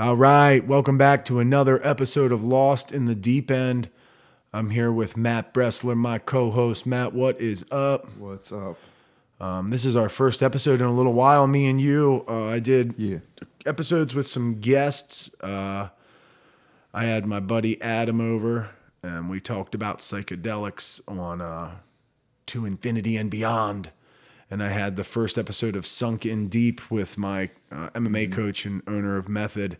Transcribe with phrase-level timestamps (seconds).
[0.00, 3.90] All right, welcome back to another episode of Lost in the Deep End.
[4.50, 6.86] I'm here with Matt Bressler, my co-host.
[6.86, 8.06] Matt, what is up?
[8.16, 8.78] What's up?
[9.40, 11.46] Um, this is our first episode in a little while.
[11.46, 13.18] Me and you, uh, I did Yeah.
[13.66, 15.38] episodes with some guests.
[15.42, 15.88] Uh,
[16.94, 18.70] I had my buddy Adam over,
[19.02, 21.72] and we talked about psychedelics on uh,
[22.46, 23.90] To Infinity and Beyond.
[24.50, 28.66] And I had the first episode of Sunk in Deep with my uh, MMA coach
[28.66, 29.76] and owner of Method,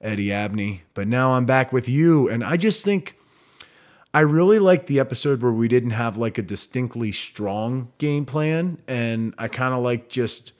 [0.00, 0.82] Eddie Abney.
[0.94, 3.18] But now I'm back with you, and I just think
[4.14, 8.78] I really liked the episode where we didn't have like a distinctly strong game plan,
[8.88, 10.52] and I kind of like just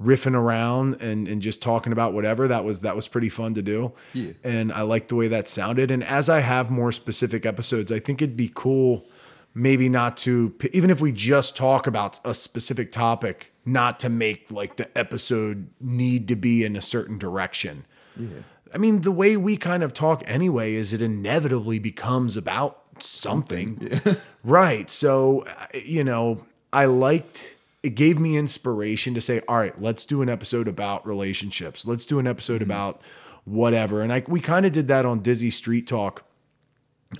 [0.00, 3.62] riffing around and, and just talking about whatever that was that was pretty fun to
[3.62, 4.32] do Yeah.
[4.42, 8.00] and i like the way that sounded and as i have more specific episodes i
[8.00, 9.06] think it'd be cool
[9.54, 14.50] maybe not to even if we just talk about a specific topic not to make
[14.50, 17.84] like the episode need to be in a certain direction.
[18.16, 18.28] Yeah.
[18.74, 24.00] i mean the way we kind of talk anyway is it inevitably becomes about something.
[24.44, 24.90] Right.
[24.90, 30.22] So you know i liked it gave me inspiration to say all right let's do
[30.22, 31.86] an episode about relationships.
[31.86, 32.70] Let's do an episode mm-hmm.
[32.70, 33.00] about
[33.44, 34.00] whatever.
[34.02, 36.24] And i we kind of did that on dizzy street talk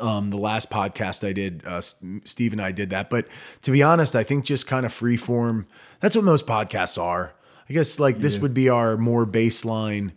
[0.00, 3.10] um, the last podcast I did, uh, Steve and I did that.
[3.10, 3.26] But
[3.62, 5.66] to be honest, I think just kind of free form.
[6.00, 7.34] That's what most podcasts are.
[7.68, 10.12] I guess like this would be our more baseline,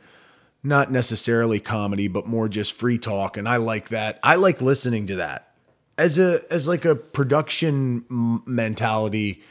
[0.63, 3.37] not necessarily comedy, but more just free talk.
[3.37, 4.19] And I like that.
[4.23, 5.53] I like listening to that
[5.97, 9.41] as a as like a production m- mentality.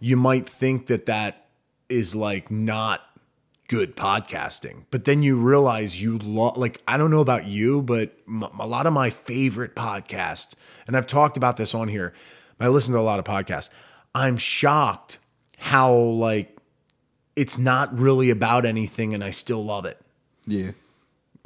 [0.00, 1.46] You might think that that
[1.88, 3.00] is like not
[3.70, 4.84] good podcasting.
[4.90, 8.66] But then you realize you lo- like I don't know about you, but m- a
[8.66, 10.54] lot of my favorite podcasts,
[10.88, 12.12] and I've talked about this on here.
[12.58, 13.70] I listen to a lot of podcasts.
[14.12, 15.18] I'm shocked
[15.56, 16.58] how like
[17.36, 19.98] it's not really about anything, and I still love it.
[20.46, 20.72] Yeah.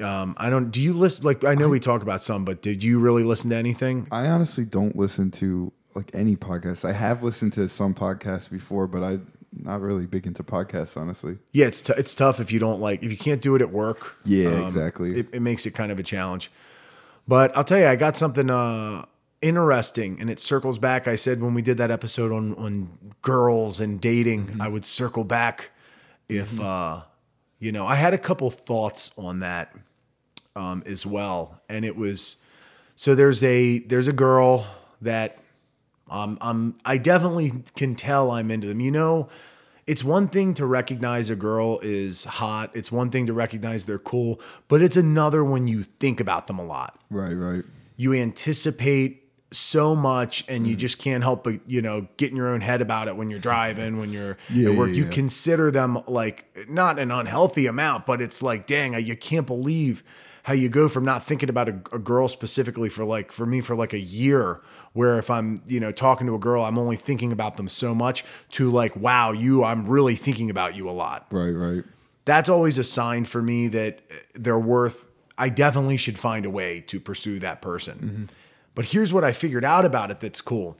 [0.02, 0.70] Um, I don't.
[0.70, 1.24] Do you listen?
[1.24, 4.08] Like I know we talk about some, but did you really listen to anything?
[4.10, 6.86] I honestly don't listen to like any podcasts.
[6.86, 11.38] I have listened to some podcasts before, but I'm not really big into podcasts, honestly.
[11.52, 13.70] Yeah, it's t- it's tough if you don't like if you can't do it at
[13.70, 14.16] work.
[14.24, 15.18] Yeah, exactly.
[15.18, 16.50] It, it makes it kind of a challenge.
[17.28, 19.04] But I'll tell you, I got something uh,
[19.40, 21.06] interesting, and it circles back.
[21.08, 24.62] I said when we did that episode on on girls and dating, Mm-hmm.
[24.62, 25.70] I would circle back
[26.28, 27.02] if uh,
[27.58, 27.86] you know.
[27.86, 29.74] I had a couple thoughts on that
[30.56, 32.36] um, as well, and it was
[32.96, 34.66] so there's a there's a girl
[35.02, 35.38] that
[36.14, 38.80] um, I'm I definitely can tell I'm into them.
[38.80, 39.28] You know,
[39.86, 42.70] it's one thing to recognize a girl is hot.
[42.74, 46.58] It's one thing to recognize they're cool, but it's another when you think about them
[46.58, 46.98] a lot.
[47.10, 47.64] Right, right.
[47.96, 49.20] You anticipate
[49.52, 50.70] so much and Mm.
[50.70, 53.30] you just can't help but, you know, get in your own head about it when
[53.30, 54.90] you're driving, when you're Yeah, at work.
[54.90, 59.46] yeah, you consider them like not an unhealthy amount, but it's like, dang, you can't
[59.46, 60.02] believe
[60.42, 63.60] how you go from not thinking about a, a girl specifically for like for me
[63.60, 64.60] for like a year
[64.94, 67.94] where if i'm you know talking to a girl i'm only thinking about them so
[67.94, 71.26] much to like wow you i'm really thinking about you a lot.
[71.30, 71.84] Right, right.
[72.24, 74.00] that's always a sign for me that
[74.34, 75.04] they're worth
[75.36, 77.98] i definitely should find a way to pursue that person.
[77.98, 78.24] Mm-hmm.
[78.74, 80.76] But here's what i figured out about it that's cool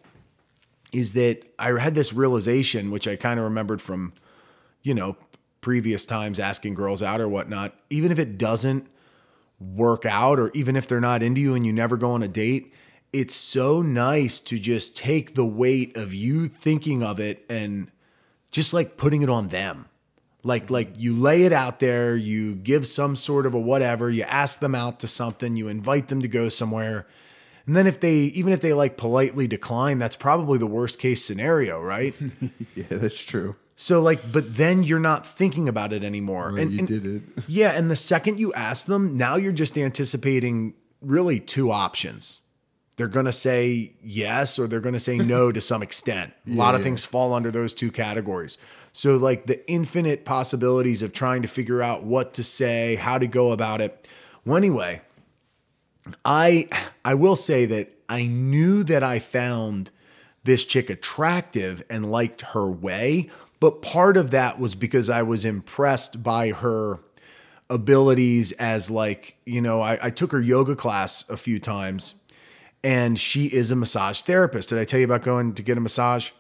[0.93, 4.13] is that i had this realization which i kind of remembered from
[4.83, 5.17] you know
[5.61, 8.87] previous times asking girls out or whatnot even if it doesn't
[9.61, 12.29] work out or even if they're not into you and you never go on a
[12.29, 12.73] date
[13.15, 17.91] it's so nice to just take the weight of you thinking of it and
[18.51, 19.87] just like putting it on them
[20.43, 24.23] like like you lay it out there you give some sort of a whatever you
[24.25, 27.07] ask them out to something you invite them to go somewhere
[27.67, 31.25] and then if they even if they like politely decline that's probably the worst case
[31.25, 32.15] scenario right
[32.75, 33.57] Yeah, that's true.
[33.77, 37.23] so like but then you're not thinking about it anymore and, you and- did it.
[37.49, 42.41] yeah, and the second you ask them, now you're just anticipating really two options.
[42.97, 46.33] They're going to say yes or they're going to say no to some extent.
[46.47, 46.85] A lot of yeah.
[46.85, 48.59] things fall under those two categories.
[48.93, 53.27] So, like the infinite possibilities of trying to figure out what to say, how to
[53.27, 54.07] go about it.
[54.45, 55.03] Well, anyway,
[56.25, 56.69] I
[57.05, 59.91] I will say that I knew that I found
[60.45, 65.45] this chick attractive and liked her way, but part of that was because I was
[65.45, 67.01] impressed by her
[67.71, 72.15] abilities as like, you know, I, I took her yoga class a few times
[72.85, 74.69] and she is a massage therapist.
[74.69, 76.31] Did I tell you about going to get a massage?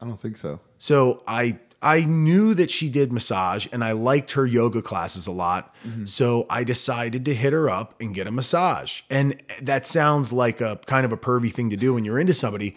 [0.00, 0.60] I don't think so.
[0.76, 5.32] So I I knew that she did massage and I liked her yoga classes a
[5.32, 5.74] lot.
[5.86, 6.06] Mm-hmm.
[6.06, 9.02] So I decided to hit her up and get a massage.
[9.08, 12.34] And that sounds like a kind of a pervy thing to do when you're into
[12.34, 12.76] somebody,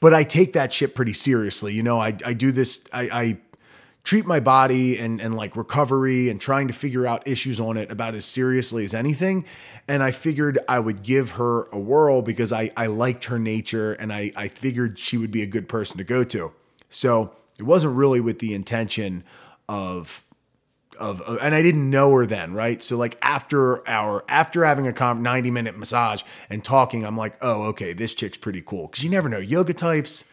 [0.00, 1.72] but I take that shit pretty seriously.
[1.72, 3.38] You know, I I do this I I
[4.04, 7.90] treat my body and and like recovery and trying to figure out issues on it
[7.92, 9.44] about as seriously as anything.
[9.88, 13.92] And I figured I would give her a whirl because I I liked her nature
[13.94, 16.52] and I I figured she would be a good person to go to.
[16.88, 19.24] So it wasn't really with the intention
[19.68, 20.24] of
[20.98, 22.82] of, of- and I didn't know her then, right?
[22.82, 27.36] So like after our after having a com- 90 minute massage and talking, I'm like,
[27.40, 28.88] oh, okay, this chick's pretty cool.
[28.88, 29.38] Cause you never know.
[29.38, 30.24] Yoga types,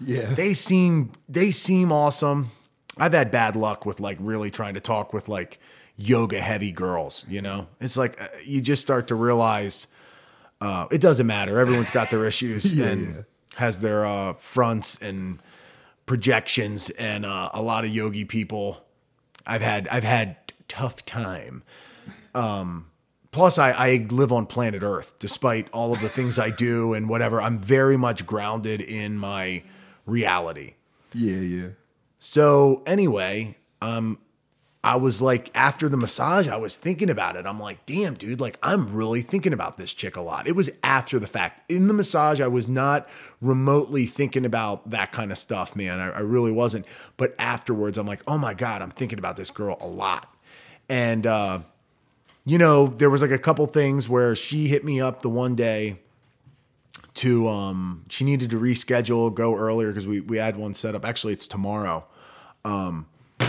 [0.00, 0.32] Yeah.
[0.34, 2.50] they seem they seem awesome.
[2.98, 5.58] I've had bad luck with like really trying to talk with like
[5.96, 7.66] yoga heavy girls, you know?
[7.80, 9.86] It's like uh, you just start to realize
[10.60, 11.58] uh, it doesn't matter.
[11.58, 13.22] Everyone's got their issues Yeah, and yeah.
[13.56, 15.40] has their uh, fronts and
[16.06, 18.82] projections and uh, a lot of yogi people
[19.46, 20.36] I've had I've had
[20.68, 21.62] tough time.
[22.34, 22.90] Um,
[23.30, 27.08] plus, I, I live on planet Earth, despite all of the things I do and
[27.08, 27.40] whatever.
[27.40, 29.62] I'm very much grounded in my
[30.04, 30.74] reality.
[31.14, 31.68] Yeah, yeah.
[32.18, 34.18] So anyway, um,
[34.86, 37.44] I was like, after the massage, I was thinking about it.
[37.44, 40.46] I'm like, damn, dude, like I'm really thinking about this chick a lot.
[40.46, 41.68] It was after the fact.
[41.70, 43.08] In the massage, I was not
[43.40, 45.98] remotely thinking about that kind of stuff, man.
[45.98, 46.86] I, I really wasn't.
[47.16, 50.32] But afterwards, I'm like, oh my God, I'm thinking about this girl a lot.
[50.88, 51.60] And uh,
[52.44, 55.56] you know, there was like a couple things where she hit me up the one
[55.56, 55.98] day
[57.16, 61.04] to um she needed to reschedule, go earlier because we we had one set up.
[61.04, 62.04] Actually, it's tomorrow.
[62.64, 63.06] Um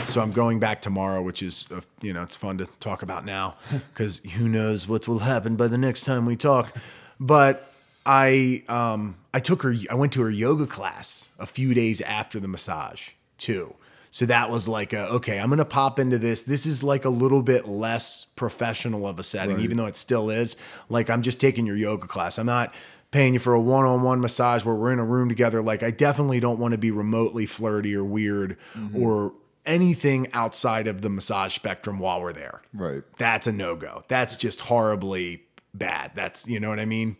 [0.07, 3.25] so I'm going back tomorrow, which is uh, you know, it's fun to talk about
[3.25, 3.55] now
[3.93, 6.75] cuz who knows what will happen by the next time we talk.
[7.19, 7.71] But
[8.05, 12.39] I um I took her I went to her yoga class a few days after
[12.39, 13.75] the massage, too.
[14.09, 16.41] So that was like a, okay, I'm going to pop into this.
[16.43, 19.63] This is like a little bit less professional of a setting, Right.
[19.63, 20.55] even though it still is.
[20.89, 22.39] Like I'm just taking your yoga class.
[22.39, 22.73] I'm not
[23.11, 25.61] paying you for a one-on-one massage where we're in a room together.
[25.61, 28.57] Like I definitely don't want to be remotely flirty or weird
[28.95, 29.33] or
[29.65, 32.61] anything outside of the massage spectrum while we're there.
[32.73, 33.03] Right.
[33.17, 34.03] That's a no-go.
[34.07, 35.43] That's just horribly
[35.73, 36.11] bad.
[36.15, 37.17] That's, you know what I mean?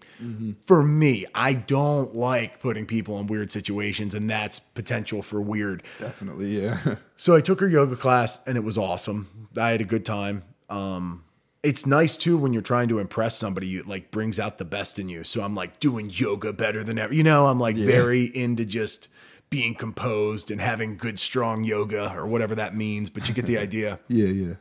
[0.66, 5.84] For me, I don't like putting people in weird situations and that's potential for weird.
[6.00, 6.96] Definitely, yeah.
[7.20, 9.50] So I took her yoga class and it was awesome.
[9.60, 10.44] I had a good time.
[10.70, 11.24] Um,
[11.68, 15.00] it's nice too when you're trying to impress somebody, you like brings out the best
[15.00, 15.26] in you.
[15.26, 17.14] So I'm like doing yoga better than ever.
[17.14, 19.10] You know, I'm like very into just
[19.50, 23.58] being composed and having good, strong yoga or whatever that means, but you get the
[23.68, 24.00] idea.
[24.08, 24.54] yeah, yeah.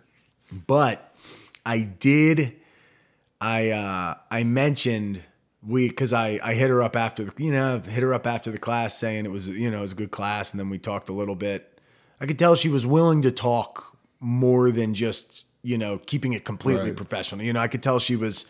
[0.66, 1.14] But
[1.64, 2.56] I did,
[3.40, 5.22] I, uh, I mentioned
[5.62, 8.50] we, cause I, I hit her up after the, you know, hit her up after
[8.50, 10.52] the class saying it was, you know, it was a good class.
[10.52, 11.80] And then we talked a little bit.
[12.20, 16.44] I could tell she was willing to talk more than just, you know, keeping it
[16.44, 16.96] completely Right.
[16.96, 17.44] professional.
[17.44, 18.46] You know, I could tell she was,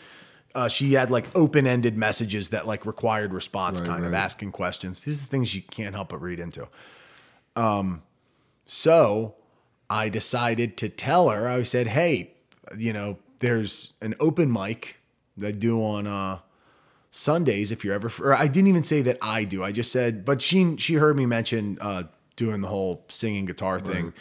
[0.54, 4.52] uh, she had like open ended messages that like required response, Right, kind of asking
[4.52, 5.02] questions.
[5.04, 6.68] These are the things you can't help but read into.
[7.56, 8.02] Um,
[8.66, 9.34] so
[9.88, 12.32] I decided to tell her, I said, hey,
[12.76, 14.98] you know, there's an open mic
[15.38, 16.40] that I do on uh,
[17.10, 19.64] Sundays if you're ever, or I didn't even say that I do.
[19.64, 22.02] I just said, but she, she heard me mention uh,
[22.36, 24.12] doing the whole singing guitar thing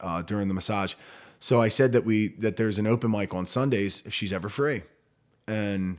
[0.00, 0.94] uh, during the massage.
[1.40, 4.48] So I said that we, that there's an open mic on Sundays if she's ever
[4.48, 4.82] free.
[5.46, 5.98] And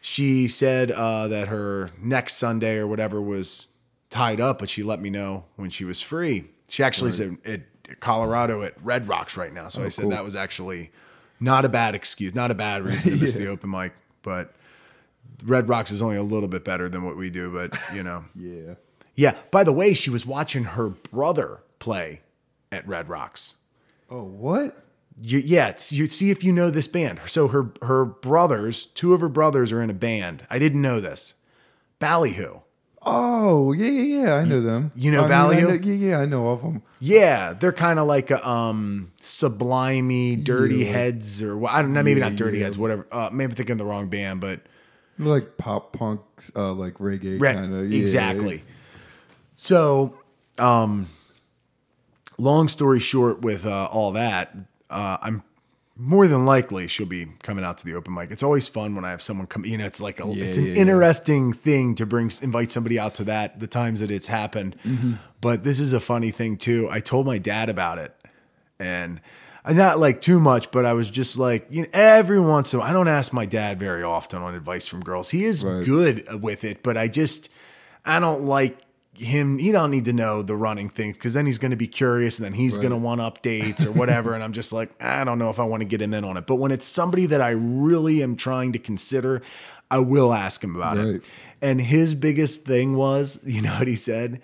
[0.00, 3.68] she said uh, that her next Sunday or whatever was
[4.10, 6.44] tied up, but she let me know when she was free.
[6.68, 7.62] She actually said at
[8.00, 9.68] Colorado at Red Rocks right now.
[9.68, 10.10] So I said cool.
[10.12, 10.90] that was actually
[11.40, 14.54] not a bad excuse, not a bad reason to miss the open mic, but
[15.44, 18.24] Red Rocks is only a little bit better than what we do, but you know.
[18.34, 18.74] Yeah.
[19.14, 19.34] yeah.
[19.50, 22.22] By the way, she was watching her brother play
[22.72, 23.54] at Red Rocks.
[24.10, 24.84] Oh, what?
[25.20, 27.20] You, yeah, it's, you see if you know this band.
[27.26, 30.44] So her her brothers, two of her brothers are in a band.
[30.50, 31.34] I didn't know this.
[32.00, 32.60] Ballyhoo.
[33.06, 34.34] Oh, yeah, yeah, yeah.
[34.36, 34.90] I know them.
[34.96, 35.68] You know I mean, Ballyhoo?
[35.68, 36.82] know- yeah, yeah, I know of them.
[37.00, 40.92] Yeah, they're kind of like a um sublimey dirty Yeah.
[40.92, 42.64] heads or well, I don't know, maybe Yeah, not dirty yeah.
[42.64, 43.06] heads, whatever.
[43.12, 44.60] Uh, maybe I'm thinking the wrong band, but
[45.18, 47.92] Like pop punks, uh, like reggae Right, kind of.
[47.92, 48.64] exactly.
[49.54, 50.18] So,
[50.58, 51.06] um,
[52.38, 54.54] long story short, with uh, all that,
[54.90, 55.42] uh, I'm
[55.96, 58.30] more than likely she'll be coming out to the open mic.
[58.32, 59.64] It's always fun when I have someone come.
[59.64, 60.80] You know, it's like a, Yeah, it's an yeah, yeah.
[60.80, 63.60] interesting thing to bring invite somebody out to that.
[63.60, 65.12] The times that it's happened, Mm-hmm.
[65.40, 66.88] but this is a funny thing too.
[66.90, 68.14] I told my dad about it,
[68.78, 69.20] and.
[69.66, 72.76] I not like too much, but I was just like, you know, every once in
[72.76, 75.30] a while, I don't ask my dad very often on advice from girls.
[75.30, 75.82] He is Right.
[75.82, 77.48] good with it, but I just,
[78.04, 78.76] I don't like
[79.16, 79.58] him.
[79.58, 82.38] He don't need to know the running things because then he's going to be curious
[82.38, 84.34] and then he's going to want updates or whatever.
[84.34, 86.36] and I'm just like, I don't know if I want to get him in on
[86.36, 86.46] it.
[86.46, 89.42] But when it's somebody that I really am trying to consider,
[89.90, 91.06] I will ask him about Right.
[91.16, 91.30] it.
[91.62, 94.40] And his biggest thing was, you know what he said?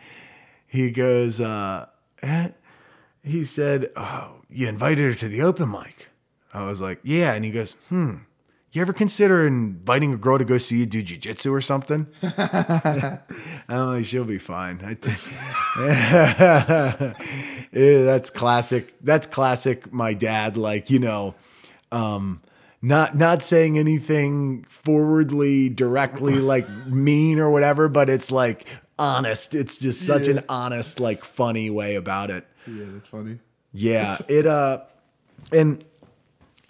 [0.66, 1.86] He goes, uh,
[2.22, 2.48] eh,
[3.22, 6.08] he said, "Oh, you invited her to the open mic."
[6.54, 8.14] I was like, "Yeah," and he goes, "Hmm."
[8.72, 12.06] You ever consider inviting a girl to go see you do jujitsu or something?
[13.68, 14.80] I'm like, she'll be fine.
[14.84, 15.10] I t-
[15.80, 17.14] Yeah,
[17.72, 18.94] that's classic.
[19.02, 19.92] That's classic.
[19.92, 21.34] My dad, like you know,
[21.90, 22.42] um,
[22.82, 28.66] not not saying anything forwardly, directly, like mean or whatever, but it's like
[28.98, 29.54] honest.
[29.54, 30.36] It's just such Yeah.
[30.38, 32.46] an honest, like funny way about it.
[32.66, 33.38] Yeah, that's funny.
[33.72, 34.82] Yeah, it uh,
[35.52, 35.84] and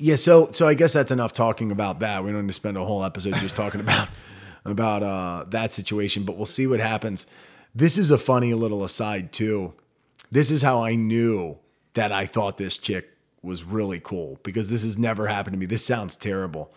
[0.00, 2.25] yeah, so so I guess that's enough talking about that.
[2.25, 4.09] We don't need to spend a whole episode just talking about
[4.64, 7.26] about uh that situation, but we'll see what happens.
[7.75, 9.75] This is a funny little aside too.
[10.30, 11.59] This is how I knew
[11.95, 13.11] that I thought this chick
[13.42, 15.66] was really cool because this has never happened to me.
[15.66, 16.73] This sounds terrible.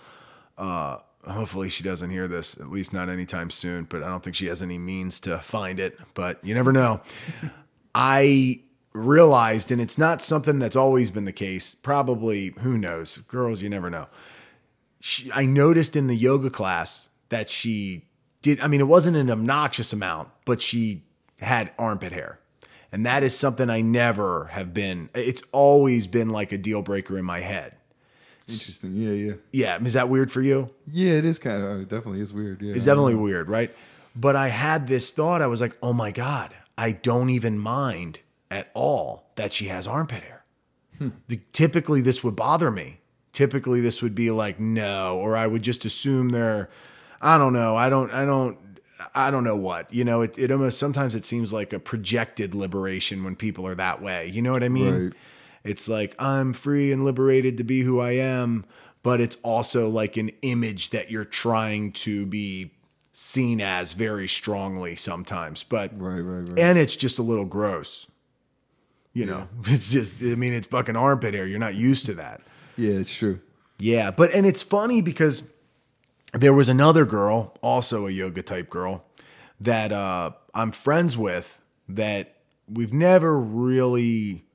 [0.58, 4.36] Uh hopefully she doesn't hear this, at least not anytime soon, but I don't think
[4.36, 7.02] she has any means to find it, but you never know.
[7.96, 8.60] I
[8.94, 11.76] realized, and it's not something that's always been the case.
[11.76, 13.18] Probably, who knows?
[13.18, 14.08] Girls, you never know.
[15.00, 18.06] She, I noticed in the yoga class that she
[18.42, 18.60] did.
[18.60, 21.04] I mean, it wasn't an obnoxious amount, but she
[21.40, 22.40] had armpit hair,
[22.92, 25.10] and that is something I never have been.
[25.14, 27.76] It's always been like a deal breaker in my head.
[28.48, 28.96] Interesting.
[28.96, 29.34] Yeah, yeah.
[29.52, 30.70] Yeah, is that weird for you?
[30.92, 31.82] Yeah, it is kind of.
[31.82, 32.62] It definitely is weird.
[32.62, 32.76] Yeah.
[32.76, 33.74] It's definitely weird, right?
[34.16, 35.42] But I had this thought.
[35.42, 38.20] I was like, oh my God, I don't even mind
[38.58, 40.44] at all that she has armpit hair.
[41.28, 43.00] The- Typically, this would bother me.
[43.34, 46.70] Typically, this would be like, no, or I would just assume they're,
[47.22, 47.76] I don't know.
[47.76, 48.58] I don't, I don't,
[49.16, 49.92] I don't know what.
[49.94, 53.76] You know, it, it almost sometimes it seems like a projected liberation when people are
[53.76, 54.28] that way.
[54.28, 55.06] You know what I mean?
[55.06, 55.14] Right.
[55.64, 58.64] It's like I'm free and liberated to be who I am,
[59.02, 62.72] but it's also like an image that you're trying to be
[63.12, 65.64] seen as very strongly sometimes.
[65.64, 66.60] But Right, right, right.
[66.60, 68.08] and it's just a little gross.
[69.14, 71.46] You know, it's just I mean it's fucking armpit hair.
[71.46, 72.42] You're not used to that.
[72.78, 73.42] yeah, it's true.
[73.80, 75.44] Yeah, but and it's funny because
[76.34, 79.06] there was another girl, also a yoga type girl,
[79.60, 84.46] that uh, I'm friends with that we've never really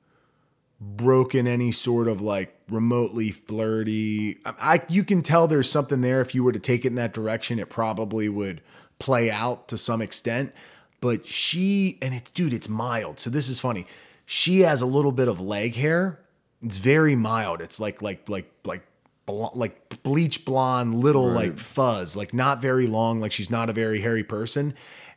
[0.81, 4.37] broken any sort of like remotely flirty.
[4.45, 6.21] I, I you can tell there's something there.
[6.21, 8.61] If you were to take it in that direction, it probably would
[8.97, 10.53] play out to some extent.
[11.01, 13.19] But she and it's dude, it's mild.
[13.19, 13.85] So this is funny.
[14.31, 16.19] She has a little bit of leg hair.
[16.61, 17.61] It's very mild.
[17.61, 18.85] It's like like like like
[19.27, 21.49] like bleach blonde, little Right.
[21.49, 23.19] like fuzz, like not very long.
[23.21, 24.75] Like she's not a very hairy person.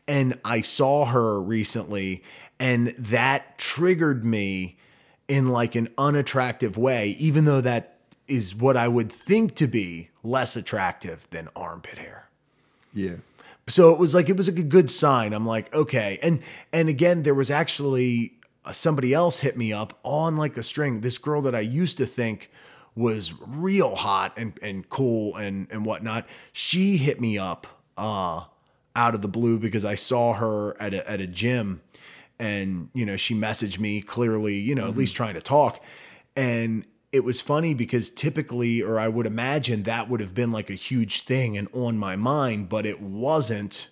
[0.08, 2.24] And I saw her recently,
[2.58, 4.78] and that triggered me
[5.28, 10.08] in like an unattractive way, even though that is what I would think to be
[10.22, 12.30] less attractive than armpit hair.
[12.94, 13.16] Yeah.
[13.68, 15.34] So it was like it was like a good sign.
[15.34, 16.18] I'm like, okay.
[16.22, 16.40] And
[16.72, 18.32] and again, there was actually
[18.70, 21.00] somebody else hit me up on like the string.
[21.00, 22.50] This girl that I used to think
[22.94, 26.26] was real hot and and cool and and whatnot.
[26.52, 27.66] She hit me up
[27.96, 28.42] uh
[28.94, 31.80] out of the blue because I saw her at a at a gym
[32.38, 35.82] and you know she messaged me clearly you know at least trying to talk
[36.36, 40.70] and it was funny because typically or i would imagine that would have been like
[40.70, 43.90] a huge thing and on my mind but it wasn't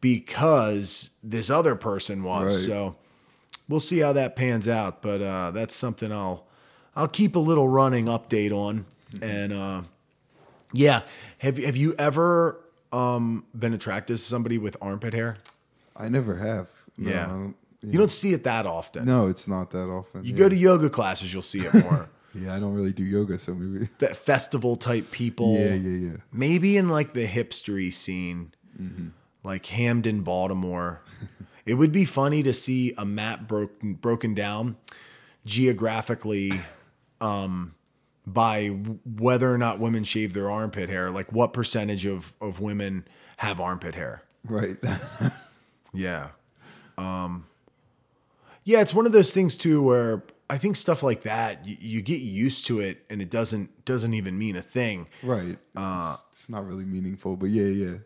[0.00, 2.66] because this other person was Right.
[2.66, 2.96] so
[3.68, 6.46] we'll see how that pans out but uh, that's something i'll
[6.94, 8.86] i'll keep a little running update on
[9.22, 9.82] and uh,
[10.72, 11.02] yeah
[11.38, 12.60] have, have you ever
[12.92, 15.36] um, been attracted to somebody with armpit hair
[15.98, 16.68] I never have.
[16.96, 17.26] No, Yeah.
[17.26, 20.24] Don't, you don't see it that often no, it's not that often.
[20.24, 20.38] You yeah.
[20.38, 22.08] go to yoga classes, you'll see it more.
[22.38, 23.88] Yeah, I don't really do yoga, so maybe.
[23.98, 25.54] that Festival type people.
[25.54, 26.16] Yeah, yeah, yeah.
[26.30, 28.52] Maybe in like the hipstery scene,
[29.42, 31.00] like Hampden, Baltimore.
[31.66, 34.76] it would be funny to see a map broken broken down
[35.44, 36.52] geographically
[37.20, 37.74] um,
[38.26, 41.10] by whether or not women shave their armpit hair.
[41.10, 43.06] Like what percentage of, of women
[43.36, 44.22] have armpit hair?
[44.44, 44.76] Right.
[45.96, 46.28] Yeah.
[46.98, 47.46] Um,
[48.64, 52.02] yeah, it's one of those things too where I think stuff like that you, you
[52.02, 55.08] get used to it and it doesn't doesn't even mean a thing.
[55.22, 55.58] right.
[55.74, 57.96] Uh, it's, it's not really meaningful, but yeah, yeah.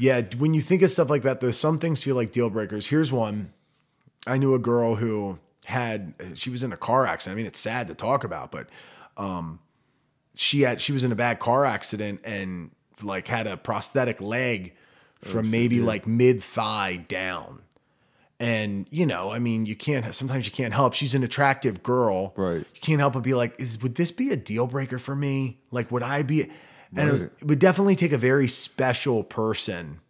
[0.00, 2.86] Yeah, when you think of stuff like that, though, some things feel like deal breakers.
[2.86, 3.52] Here's one.
[4.26, 7.36] I knew a girl who had she was in a car accident.
[7.36, 8.68] I mean, it's sad to talk about, but
[9.18, 9.60] um,
[10.34, 12.70] she had she was in a bad car accident and
[13.02, 14.74] like had a prosthetic leg
[15.20, 17.60] from maybe like mid thigh down.
[18.38, 20.14] And you know, I mean, you can't.
[20.14, 20.94] Sometimes you can't help.
[20.94, 22.60] She's an attractive girl, Right.
[22.60, 25.58] You can't help but be like, "Is would this be a deal breaker for me?
[25.70, 26.50] Like, would I be?"
[26.96, 27.32] And it, was, Right.
[27.40, 30.00] it would definitely take a very special person,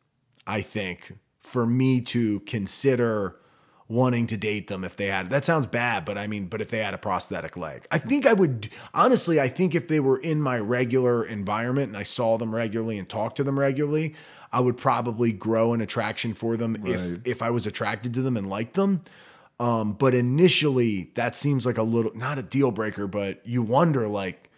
[0.47, 3.37] I think, for me to consider
[3.89, 6.71] wanting to date them if they had that sounds bad but i mean but if
[6.71, 10.19] they had a prosthetic leg i think i would honestly i think if they were
[10.19, 14.15] in my regular environment and i saw them regularly and talked to them regularly
[14.53, 16.95] i would probably grow an attraction for them Right.
[16.95, 19.03] if if i was attracted to them and liked them
[19.59, 24.07] um, but initially that seems like a little not a deal breaker but you wonder
[24.07, 24.50] like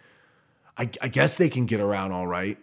[0.76, 2.58] I, I guess they can get around all right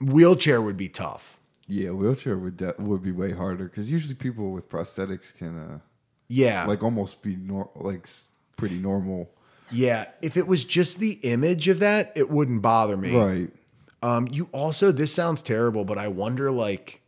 [0.00, 4.52] wheelchair would be tough Yeah, wheelchair would de- would be way harder because usually people
[4.52, 5.78] with prosthetics can uh,
[6.28, 8.06] yeah like almost be nor- like
[8.56, 9.30] pretty normal.
[9.70, 13.16] Yeah, if it was just the image of that, it wouldn't bother me.
[13.16, 13.50] Right.
[14.00, 17.02] Um, you also, this sounds terrible, but I wonder like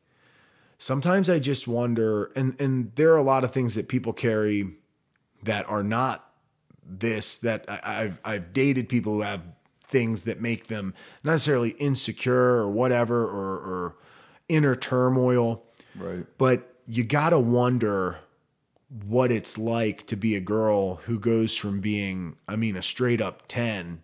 [0.76, 4.72] sometimes I just wonder, and and there are a lot of things that people carry
[5.44, 6.28] that are not
[6.84, 7.38] this.
[7.38, 9.42] That I, I've I've dated people who have
[9.88, 13.96] things that make them not necessarily insecure or whatever or, or
[14.48, 15.64] inner turmoil
[15.96, 16.24] Right.
[16.38, 18.18] but you gotta wonder
[19.06, 23.20] what it's like to be a girl who goes from being, I mean, a straight
[23.20, 24.02] up 10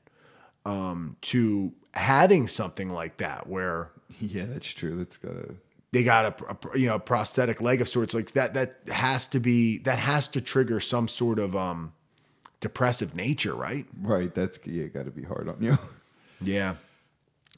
[0.66, 4.94] um, to having something like that where Yeah, that's true.
[4.96, 5.54] That's gotta.
[5.92, 9.40] they got a, a you know prosthetic leg of sorts like that that has to
[9.40, 11.92] be that has to trigger some sort of um
[12.60, 14.34] depressive nature right Right.
[14.34, 14.86] That's yeah.
[14.86, 15.76] Got to be hard on you.
[16.42, 16.74] yeah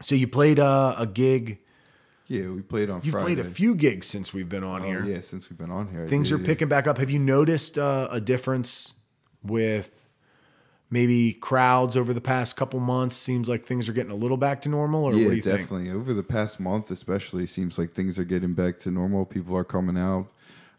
[0.03, 1.59] so you played uh, a gig
[2.29, 3.37] yeah, we played on you've Friday.
[3.37, 5.89] played a few gigs since we've been on Oh, here yeah, since we've been on
[5.89, 6.47] here, things did, are yeah.
[6.47, 6.99] picking back up.
[6.99, 8.95] Have you noticed uh, a difference
[9.45, 9.93] with
[10.91, 13.15] maybe crowds over the past couple months?
[13.15, 15.43] Seems like things are getting a little back to normal, or Yeah, what do you
[15.43, 15.61] think?
[15.61, 15.91] definitely.
[15.91, 19.25] Over the past month, especially, seems like things are getting back to normal.
[19.25, 20.27] People are coming out,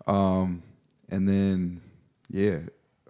[0.06, 0.64] um,
[1.10, 1.80] and then
[2.30, 2.60] yeah,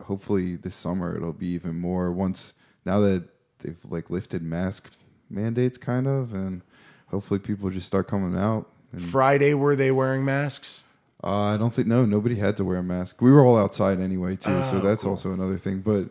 [0.01, 2.11] hopefully this summer it'll be even more.
[2.11, 2.53] Once
[2.85, 3.23] now that
[3.59, 4.91] they've like lifted mask
[5.29, 6.61] mandates, kind of, and
[7.07, 8.69] hopefully people just start coming out.
[8.91, 10.83] And Friday, were they wearing masks?
[11.23, 13.21] uh, I don't think no, nobody had to wear a mask.
[13.21, 15.11] We were all outside anyway too, so Oh, that's cool.
[15.11, 15.81] also another thing.
[15.81, 16.09] But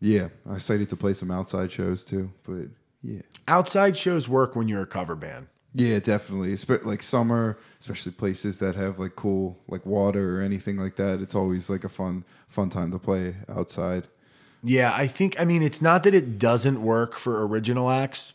[0.00, 2.32] yeah, I excited to play some outside shows too.
[2.44, 2.68] But
[3.02, 3.20] yeah.
[3.46, 5.48] Outside shows work when you're a cover band.
[5.72, 6.52] Yeah, definitely.
[6.52, 11.20] Espe- like summer, especially places that have like cool like water or anything like that.
[11.20, 14.08] It's always like a fun fun time to play outside.
[14.62, 15.40] Yeah, I think.
[15.40, 18.34] I mean, it's not that it doesn't work for original acts.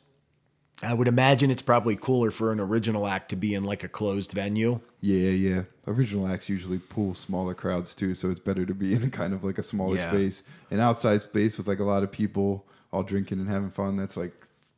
[0.84, 3.88] I would imagine it's probably cooler for an original act to be in like a
[3.88, 4.80] closed venue.
[5.02, 5.62] Yeah, yeah.
[5.88, 9.44] Original acts usually pull smaller crowds too, so it's better to be in kind of
[9.44, 10.10] like a smaller Yeah.
[10.10, 13.96] space, an outside space with like a lot of people all drinking and having fun.
[13.96, 14.34] That's like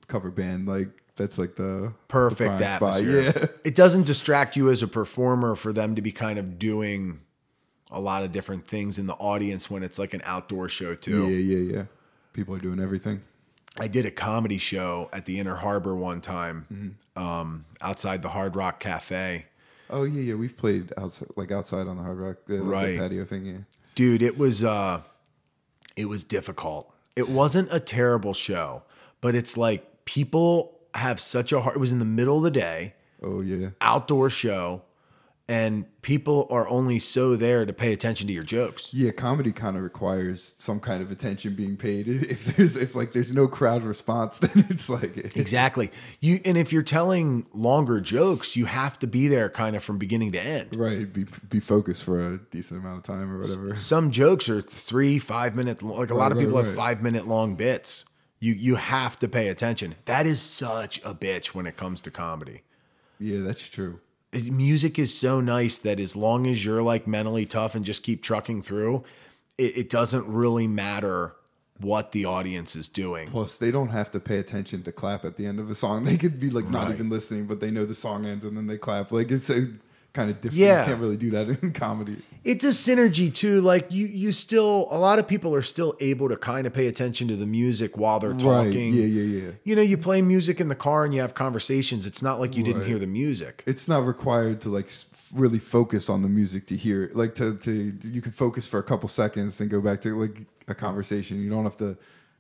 [0.08, 3.04] cover band, like that's like the perfect the prime spot.
[3.04, 7.20] Yeah, It doesn't distract you as a performer for them to be kind of doing
[7.92, 11.28] a lot of different things in the audience when it's like an outdoor show too.
[11.30, 11.74] yeah, yeah.
[11.78, 11.84] Yeah.
[12.34, 13.22] People are doing everything.
[13.80, 17.22] I did a comedy show at the Inner Harbor one time, Mm-hmm.
[17.24, 19.46] um, outside the Hard Rock Cafe.
[19.90, 20.34] Oh yeah, yeah.
[20.36, 22.98] We've played outside, like outside on the Hard Rock, the, like, the Right.
[23.00, 23.46] patio thing.
[23.46, 23.58] Yeah.
[23.96, 25.02] Dude, it was uh
[25.96, 26.94] it was difficult.
[27.16, 28.84] It wasn't a terrible show,
[29.22, 32.52] but it's like people have such a hard it was in the middle of the
[32.52, 32.94] day.
[33.22, 33.70] Oh yeah.
[33.82, 34.84] outdoor show
[35.50, 38.94] and people are only so there to pay attention to your jokes.
[38.94, 42.08] Yeah, comedy kind of requires some kind of attention being paid.
[42.28, 45.90] If there's if like there's no crowd response, then it's like Exactly.
[46.20, 49.98] You and if you're telling longer jokes, you have to be there kind of from
[49.98, 50.76] beginning to end.
[50.76, 51.12] right.
[51.12, 53.76] Be be focused for a decent amount of time or whatever.
[53.78, 56.98] Some jokes are 3 5 minute like a lot of Right, people right, have right.
[56.98, 58.04] 5 minute long bits.
[58.40, 59.96] You you have to pay attention.
[60.06, 62.62] That is such a bitch when it comes to comedy.
[63.20, 64.00] Yeah, that's true.
[64.34, 68.22] Music is so nice that as long as you're like mentally tough and just keep
[68.22, 69.04] trucking through,
[69.58, 71.34] it, it doesn't really matter
[71.80, 73.28] what the audience is doing.
[73.30, 76.04] Plus, they don't have to pay attention to clap at the end of a song.
[76.06, 76.96] They could be like not Right.
[76.96, 79.12] even listening, but they know the song ends and then they clap.
[79.12, 79.68] Like it's a
[80.18, 80.60] kind of different.
[80.66, 80.82] Yeah.
[80.82, 82.18] You can't really do that in comedy.
[82.44, 86.28] it's a synergy too like you you still a lot of people are still able
[86.34, 89.04] to kind of pay attention to the music while they're talking Right.
[89.04, 89.52] Yeah, yeah, yeah.
[89.68, 92.52] you know you play music in the car and you have conversations it's not like
[92.58, 94.90] you didn't hear the music It's not required to like
[95.44, 97.16] really focus on the music to hear it.
[97.22, 97.72] Like to to
[98.16, 100.38] you can focus for a couple seconds, then go back to like
[100.70, 101.34] a conversation.
[101.44, 101.90] You don't have to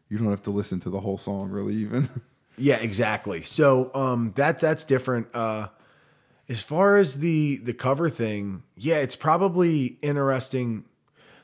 [0.09, 2.01] you don't have to listen to the whole song really even.
[2.69, 5.67] yeah exactly so um that that's different uh
[6.49, 10.86] as far as the the cover thing yeah it's probably interesting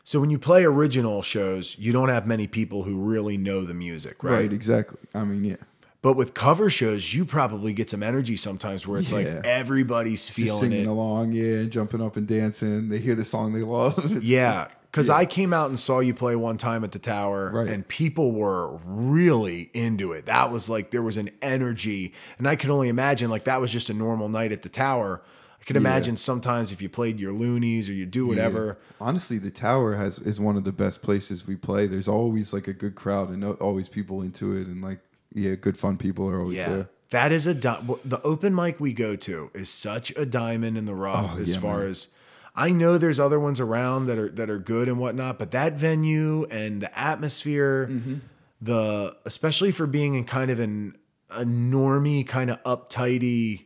[0.03, 3.73] so when you play original shows you don't have many people who really know the
[3.73, 4.99] music right, exactly.
[5.13, 5.55] I mean, yeah.
[6.01, 9.41] But with cover shows, you probably get some energy sometimes where it's like Yeah.
[9.45, 10.87] everybody's Just feeling singing it.
[10.87, 12.89] along, yeah, and jumping up and dancing.
[12.89, 13.97] They hear the song they love.
[14.05, 14.63] It's- Yeah.
[14.63, 15.15] it's- Because yeah.
[15.15, 17.67] I came out and saw you play one time at the tower, Right.
[17.67, 20.27] and people were really into it.
[20.27, 23.71] That was like there was an energy, and I can only imagine like that was
[23.71, 25.23] just a normal night at the tower.
[25.59, 28.77] I can imagine sometimes if you played your loonies or you do whatever.
[29.01, 31.87] Honestly, the tower has is one of the best places we play.
[31.87, 34.99] There's always like a good crowd and always people into it, and like
[35.33, 36.69] yeah, good fun people are always Yeah.
[36.69, 36.89] there.
[37.09, 40.85] That is a di- the open mic we go to is such a diamond in
[40.85, 41.87] the rough Oh, as yeah, far man.
[41.89, 42.09] as
[42.55, 45.73] I know there's other ones around that are that are good and whatnot, but that
[45.73, 48.15] venue and the atmosphere, Mm-hmm.
[48.61, 50.95] the especially for being in kind of an
[51.31, 53.65] a normie kind of uptighty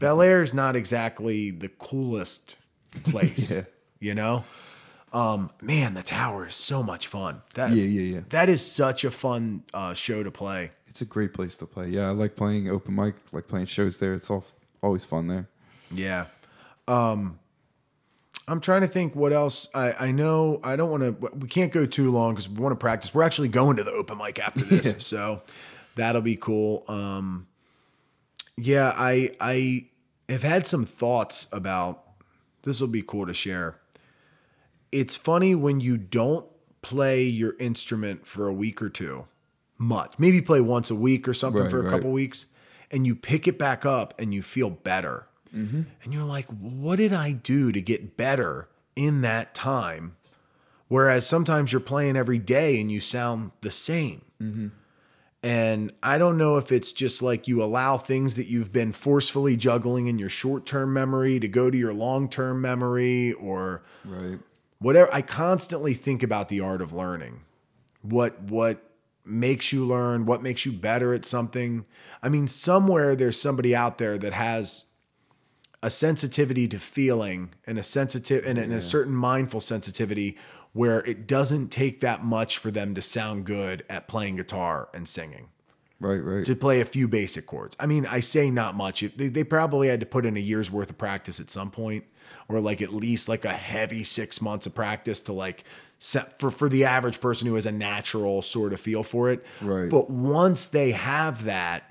[0.00, 2.56] Bel Air is not exactly the coolest
[3.04, 3.50] place.
[3.54, 3.62] Yeah.
[4.00, 4.44] You know?
[5.12, 7.40] Um, man, the tower is so much fun.
[7.54, 8.20] That Yeah, yeah, yeah.
[8.30, 10.72] That is such a fun uh, show to play.
[10.88, 11.88] It's a great place to play.
[11.88, 14.12] Yeah, I like playing open mic, like playing shows there.
[14.12, 14.44] It's all
[14.82, 15.48] always fun there.
[15.92, 16.26] Yeah.
[16.88, 17.38] Um
[18.46, 19.68] I'm trying to think what else.
[19.74, 21.30] I, I know I don't want to.
[21.36, 23.14] We can't go too long because we want to practice.
[23.14, 24.92] We're actually going to the open mic after this, Yeah.
[24.98, 25.42] so
[25.94, 26.84] that'll be cool.
[26.88, 27.46] Um,
[28.56, 29.86] yeah, I I
[30.28, 32.02] have had some thoughts about
[32.64, 32.80] this.
[32.80, 33.80] Will be cool to share.
[34.92, 36.46] It's funny when you don't
[36.82, 39.26] play your instrument for a week or two,
[39.78, 40.12] much.
[40.18, 41.90] Maybe play once a week or something Right, for a right.
[41.90, 42.46] couple weeks,
[42.90, 45.26] and you pick it back up and you feel better.
[45.54, 45.82] Mm-hmm.
[46.02, 50.16] And you're like, what did I do to get better in that time?
[50.88, 54.22] Whereas sometimes you're playing every day and you sound the same.
[54.40, 54.68] Mm-hmm.
[55.42, 59.56] And I don't know if it's just like you allow things that you've been forcefully
[59.56, 64.38] juggling in your short term memory to go to your long term memory or Right.
[64.78, 65.12] whatever.
[65.12, 67.42] I constantly think about the art of learning.
[68.02, 68.82] What, what,
[69.26, 71.86] makes you learn what makes you better at something
[72.22, 74.84] i mean somewhere there's somebody out there that has
[75.84, 80.36] a sensitivity to feeling and a sensitive and, a- and a certain mindful sensitivity
[80.72, 85.06] where it doesn't take that much for them to sound good at playing guitar and
[85.06, 85.48] singing
[86.00, 86.16] Right.
[86.16, 86.44] Right.
[86.46, 87.76] to play a few basic chords.
[87.78, 89.00] I mean, I say not much.
[89.16, 92.04] They, they probably had to put in a year's worth of practice at some point,
[92.48, 95.64] or like at least like a heavy six months of practice to like
[95.98, 99.44] set for for the average person who has a natural sort of feel for it.
[99.62, 99.88] Right.
[99.88, 101.90] But once they have that,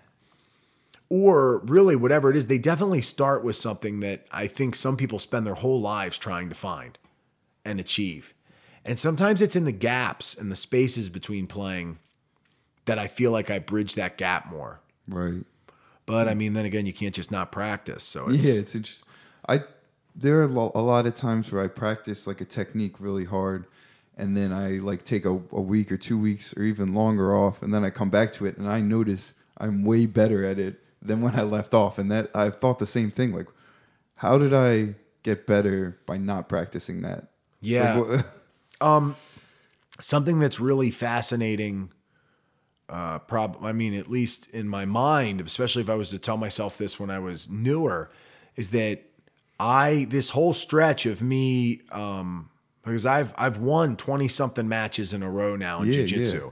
[1.13, 5.19] or really whatever it is, they definitely start with something that I think some people
[5.19, 6.97] spend their whole lives trying to find
[7.63, 8.33] and achieve.
[8.83, 11.99] And sometimes it's in the gaps and the spaces between playing
[12.85, 14.81] that I feel like I bridge that gap more.
[15.07, 15.43] right.
[16.07, 18.03] But I mean, then again, you can't just not practice.
[18.03, 19.07] So it's, yeah, it's interesting.
[19.47, 19.61] I
[20.15, 20.47] there are a
[20.81, 23.67] lot of times where I practice like a technique really hard,
[24.17, 27.61] and then I like take a, a week or two weeks or even longer off,
[27.61, 30.82] and then I come back to it, and I notice I'm way better at it
[31.05, 31.97] than when I left off.
[31.99, 33.33] And that I've thought the same thing.
[33.35, 33.47] Like,
[34.15, 37.27] how did I get better by not practicing that?
[37.61, 37.95] Yeah.
[37.97, 38.25] Like,
[38.81, 39.13] wha-
[39.99, 41.91] something that's really fascinating.
[42.89, 46.37] Uh, prob I mean, at least in my mind, especially if I was to tell
[46.37, 48.11] myself this when I was newer,
[48.55, 49.01] is that
[49.59, 52.49] I this whole stretch of me, um,
[52.83, 56.33] because I've I've won twenty something matches in a row now in Yeah, jujitsu.
[56.33, 56.39] yeah.
[56.39, 56.47] Mm-hmm.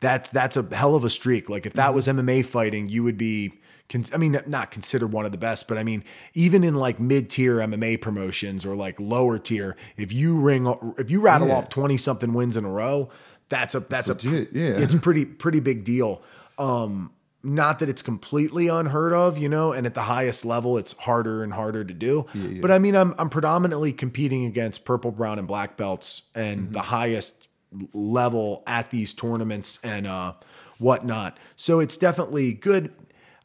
[0.00, 1.48] That's that's a hell of a streak.
[1.48, 3.54] Like if that was MMA fighting, you would be.
[3.88, 6.98] Con- I mean, not considered one of the best, but I mean, even in like
[7.00, 10.66] mid-tier MMA promotions or like lower tier, if you ring,
[10.98, 11.56] if you rattle Yeah.
[11.56, 13.10] off twenty something wins in a row,
[13.48, 14.68] that's a that's a legit, yeah.
[14.78, 16.22] it's a pretty pretty big deal.
[16.58, 17.12] Um,
[17.44, 21.42] not that it's completely unheard of, you know, and at the highest level, it's harder
[21.42, 22.24] and harder to do.
[22.60, 26.82] But I mean, I'm I'm predominantly competing against purple, brown, and black belts, and the
[26.82, 27.48] highest
[27.92, 30.34] level at these tournaments and uh,
[30.78, 31.36] whatnot.
[31.56, 32.92] So it's definitely good.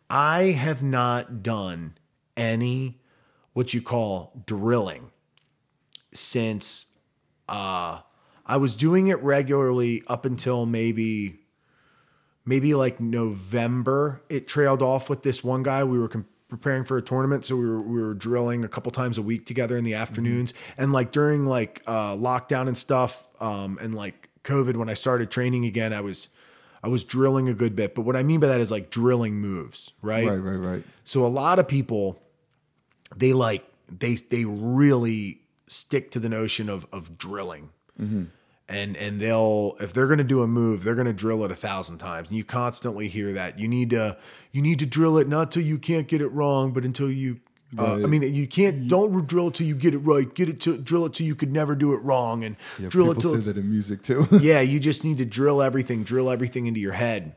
[0.10, 1.98] I have not done
[2.36, 3.00] any
[3.54, 5.12] what you call drilling
[6.14, 6.86] since
[7.50, 8.00] uh,
[8.46, 11.40] I was doing it regularly up until maybe
[12.46, 14.22] maybe like November.
[14.30, 15.84] It trailed off with this one guy.
[15.84, 18.92] We were com- preparing for a tournament, so we were we were drilling a couple
[18.92, 20.54] times a week together in the afternoons.
[20.78, 25.30] And like during like uh, lockdown and stuff, um, and like COVID, when I started
[25.30, 26.30] training again, I was
[26.88, 27.94] I was drilling a good bit.
[27.94, 30.26] But what I mean by that is like drilling moves, right.
[30.26, 30.38] Right.
[30.38, 30.56] Right.
[30.56, 30.84] Right.
[31.04, 32.18] So a lot of people
[33.14, 37.72] they like they they really stick to the notion of of drilling.
[38.00, 38.24] Mm-hmm.
[38.70, 41.52] And and they'll if they're going to do a move, they're going to drill it
[41.52, 42.30] a thousand times.
[42.30, 43.60] And you constantly hear that.
[43.60, 44.18] You need to
[44.54, 47.42] you need to drill it not till you can't get it wrong, but until you
[47.78, 48.88] uh, I mean, you can't.
[48.88, 50.34] Don't drill it till you get it right.
[50.34, 53.08] Get it to drill it till you could never do it wrong, and Yeah, drill
[53.08, 54.26] it people till say that in music too.
[54.42, 57.36] yeah, you just need to drill everything, drill everything into your head.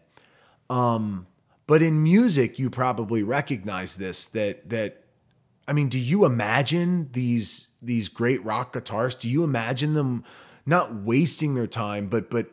[0.68, 1.26] Um,
[1.66, 5.02] but in music, you probably recognize this that that
[5.66, 9.20] I mean, do you imagine these these great rock guitarists?
[9.20, 10.24] Do you imagine them
[10.64, 12.46] not wasting their time, but but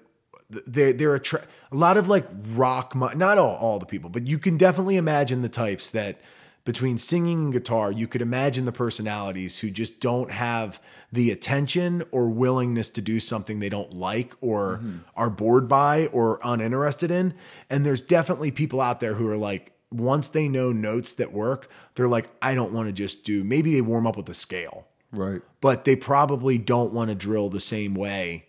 [0.49, 4.25] they're they're a, tra- a lot of like rock, not all all the people, but
[4.25, 6.19] you can definitely imagine the types that
[6.67, 10.82] between singing and guitar, you could imagine the personalities who just don't have
[11.13, 14.97] the attention or willingness to do something they don't like or mm-hmm.
[15.15, 17.34] are bored by or uninterested in.
[17.69, 21.71] And there's definitely people out there who are like, once they know notes that work,
[21.95, 24.89] they're like, I don't want to just do, maybe they warm up with a scale,
[25.13, 25.41] Right.
[25.62, 28.47] but they probably don't want to drill the same way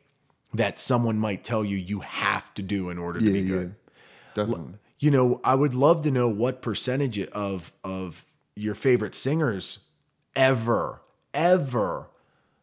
[0.53, 3.47] that someone might tell you you have to do in order to Yeah, be yeah.
[3.47, 3.75] good
[4.35, 4.75] Definitely.
[4.99, 9.81] You know, I would love to know what percentage of of your favorite singers
[10.35, 11.03] ever
[11.35, 12.11] ever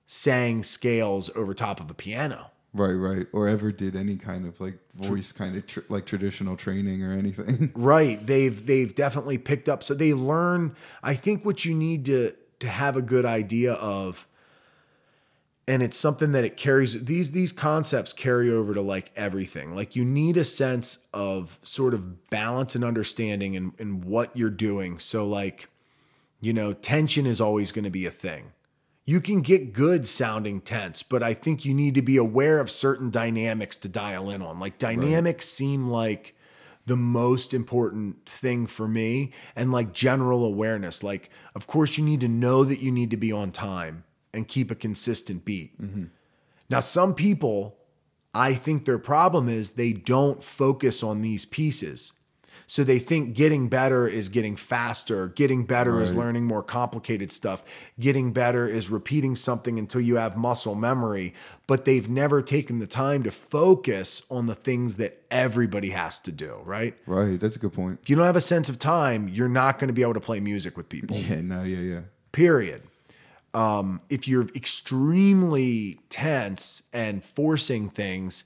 [0.06, 2.52] sang scales over top of a piano.
[2.74, 3.26] Right, right.
[3.32, 7.14] Or ever did any kind of like voice kind of tr- like traditional training or
[7.14, 7.72] anything.
[7.76, 8.26] Right.
[8.26, 12.68] They've they've definitely picked up so they learn I think what you need to to
[12.68, 14.28] have a good idea of
[15.68, 19.76] and it's something that it carries these these concepts carry over to like everything.
[19.76, 24.50] Like you need a sense of sort of balance and understanding in, in what you're
[24.50, 25.00] doing.
[25.00, 25.70] So like
[26.40, 28.52] you know tension is always going to be a thing.
[29.06, 32.72] You can get good sounding tense but i think you need to be aware of
[32.72, 34.60] certain dynamics to dial in on.
[34.60, 36.36] Like dynamics seem like
[36.88, 41.04] the most important thing for me and like general awareness.
[41.04, 44.05] Like of course you need to know that you need to be on time
[44.36, 46.06] and keep a consistent beat mm-hmm.
[46.70, 47.78] now some people
[48.34, 52.14] i think their problem is they don't focus on these pieces
[52.68, 57.64] so they think getting better is getting faster getting better is learning more complicated stuff
[58.00, 61.34] getting better is repeating something until you have muscle memory
[61.68, 66.32] but they've never taken the time to focus on the things that everybody has to
[66.32, 67.40] do right right.
[67.40, 68.00] That's a good point.
[68.02, 70.20] if you don't have a sense of time, you're not going to be able to
[70.20, 71.18] play music with people.
[71.18, 72.02] Yeah, no, yeah, yeah.
[72.32, 72.82] Period.
[73.56, 78.44] Um, if you're extremely tense and forcing things,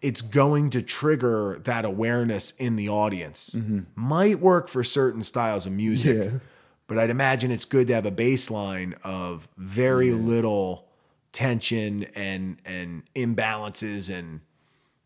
[0.00, 3.56] it's going to trigger that awareness in the audience.
[3.94, 6.38] Might work for certain styles of music, Yeah.
[6.86, 10.88] but I'd imagine it's good to have a baseline of very little
[11.32, 14.40] tension and and imbalances and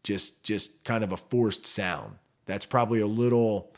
[0.02, 2.16] just just kind of a forced sound.
[2.46, 3.72] That's probably a little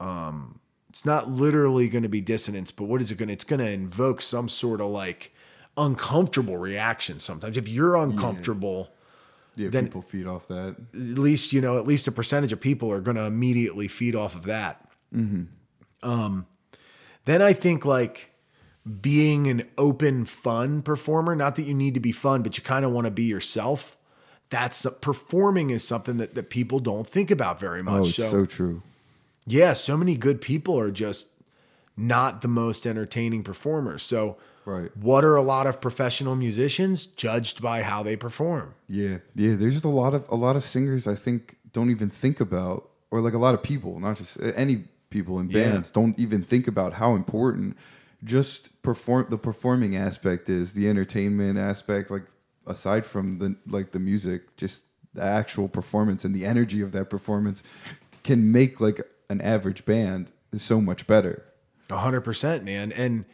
[0.00, 0.59] um
[0.90, 3.60] it's not literally going to be dissonance, but what is it going to it's going
[3.60, 5.32] to invoke some sort of like
[5.76, 7.56] uncomfortable reaction sometimes.
[7.56, 8.90] If you're uncomfortable,
[9.54, 10.74] Yeah, Then- people feed off that.
[10.92, 14.14] at least you know at least a percentage of people are going to immediately feed
[14.16, 14.86] off of that
[16.02, 16.46] um
[17.24, 18.30] then i think like
[19.00, 22.84] being an open fun performer not that you need to be fun but you kind
[22.84, 23.96] of want to be yourself
[24.50, 28.46] that's performing is something that, that people don't think about very much Oh, it's so,
[28.46, 28.82] true.
[29.46, 31.28] Yeah so many good people are just
[31.96, 34.94] not the most entertaining performers so Right.
[34.96, 39.54] what are a lot of professional musicians judged by how they perform Yeah, yeah.
[39.56, 42.88] There's just a lot of a lot of singers I think don't even think about,
[43.10, 45.70] or like a lot of people, not just eh, any people in Yeah.
[45.72, 47.76] bands, don't even think about how important
[48.22, 52.10] just perform the performing aspect is, the entertainment aspect.
[52.10, 52.26] Like
[52.66, 57.08] aside from the like the music, just the actual performance and the energy of that
[57.10, 57.62] performance
[58.22, 59.00] can make like
[59.30, 61.44] an average band is so much better.
[61.88, 62.92] A hundred percent, man.
[62.92, 63.24] And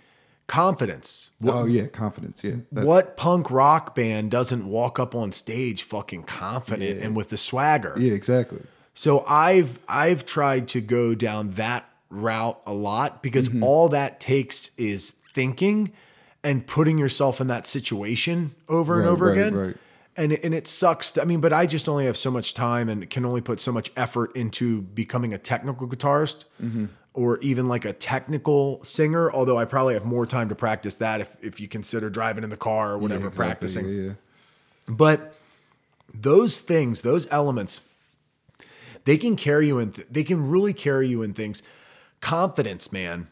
[0.46, 1.30] confidence.
[1.40, 2.44] What, oh yeah, confidence.
[2.44, 7.04] Yeah, That- what punk rock band doesn't walk up on stage fucking confident Yeah.
[7.06, 7.94] and with the swagger?
[7.98, 8.60] yeah, exactly.
[8.94, 13.62] So I've I've tried to go down that route a lot because Mm-hmm.
[13.64, 15.92] all that takes is thinking
[16.44, 19.54] and putting yourself in that situation over and over right, again.
[19.54, 19.76] right.
[20.16, 21.12] And and it sucks.
[21.12, 23.60] To, I mean, but I just only have so much time and can only put
[23.60, 26.86] so much effort into becoming a technical guitarist Mm-hmm.
[27.12, 29.30] or even like a technical singer.
[29.30, 32.50] Although I probably have more time to practice that if if you consider driving in
[32.50, 33.46] the car or whatever Yeah, exactly.
[33.46, 33.88] practicing.
[34.06, 34.12] Yeah.
[34.88, 35.34] But
[36.14, 37.82] those things, those elements,
[39.04, 39.92] they can carry you in.
[39.92, 41.62] Th- they can really carry you in things.
[42.20, 43.28] Confidence, man.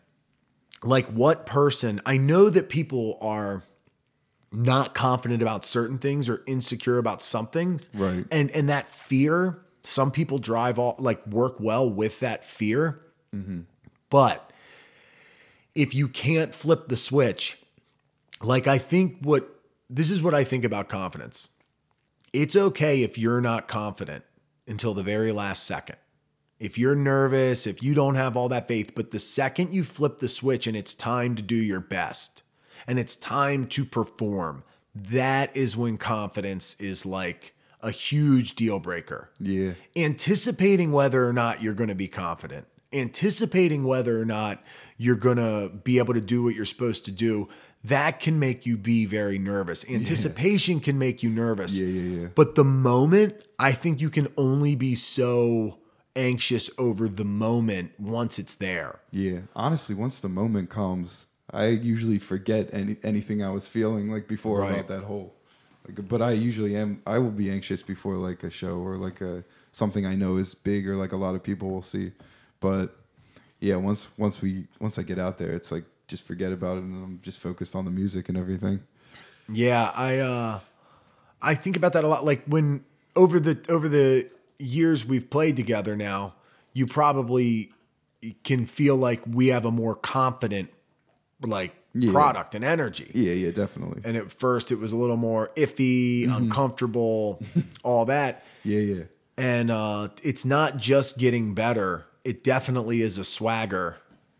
[0.83, 2.03] Like what person?
[2.05, 3.63] I know that people are
[4.55, 7.81] not confident about certain things or insecure about something.
[7.93, 8.25] Right.
[8.31, 13.01] And and that fear, some people drive all like work well with that fear.
[13.35, 13.63] Mm-hmm.
[14.11, 14.53] But
[15.75, 17.59] if you can't flip the switch,
[18.43, 19.49] like I think what
[19.91, 21.49] this is what I think about confidence.
[22.33, 24.25] It's okay if you're not confident
[24.67, 25.97] until the very last second.
[26.59, 30.19] If you're nervous, if you don't have all that faith, but the second you flip
[30.19, 32.44] the switch and it's time to do your best
[32.87, 39.31] and it's time to perform, that is when confidence is like a huge deal breaker
[39.39, 39.73] Yeah.
[39.95, 44.63] anticipating whether or not you're going to be confident, anticipating whether or not
[44.97, 47.49] you're going to be able to do what you're supposed to do,
[47.83, 49.85] that can make you be very nervous.
[49.91, 51.79] Anticipation can make you nervous.
[51.79, 52.29] Yeah, yeah, yeah.
[52.35, 55.79] But the moment, I think you can only be so
[56.17, 59.01] anxious over the moment once it's there.
[59.11, 64.27] Yeah, honestly, once the moment comes, I usually forget any anything I was feeling like
[64.29, 64.73] before Right.
[64.73, 65.35] about that whole.
[65.87, 67.01] Like, but I usually am.
[67.07, 70.55] I will be anxious before like a show or like a something I know is
[70.55, 72.13] big or like a lot of people will see.
[72.61, 72.97] But
[73.61, 76.83] yeah, once once we once I get out there, it's like just forget about it
[76.85, 78.81] and I'm just focused on the music and everything.
[79.49, 80.61] Yeah, I uh
[81.41, 85.57] I think about that a lot like when over the over the years we've played
[85.57, 86.35] together now,
[86.73, 87.73] you probably
[88.43, 90.71] can feel like we have a more confident
[91.47, 92.13] like Yeah.
[92.13, 93.11] product and energy.
[93.15, 94.03] Yeah, yeah, definitely.
[94.05, 97.41] And at first it was a little more iffy, uncomfortable,
[97.83, 98.45] all that.
[98.65, 99.03] Yeah, yeah.
[99.37, 102.07] And uh, it's not just getting better.
[102.25, 103.97] It definitely is a swagger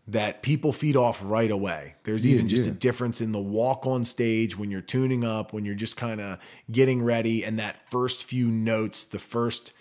[0.07, 1.95] that people feed off right away.
[2.03, 2.69] There's Yeah, even just yeah.
[2.69, 6.21] a difference in the walk on stage when you're tuning up, when you're just kind
[6.21, 6.37] of
[6.71, 9.73] getting ready, and that first few notes, the first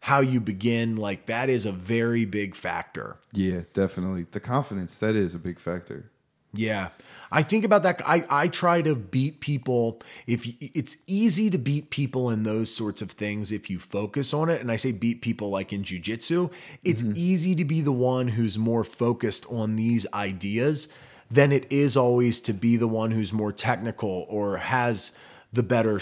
[0.00, 3.16] how you begin, like that is a very big factor.
[3.32, 4.26] Yeah, definitely.
[4.30, 6.10] The confidence that is a big factor.
[6.52, 6.88] Yeah.
[7.34, 8.02] I think about that.
[8.06, 10.02] I, I try to beat people.
[10.26, 14.34] If y- it's easy to beat people in those sorts of things if you focus
[14.34, 16.52] on it, and I say beat people like in jujitsu,
[16.84, 20.88] it's easy to be the one who's more focused on these ideas
[21.30, 25.12] than it is always to be the one who's more technical or has
[25.54, 25.98] the better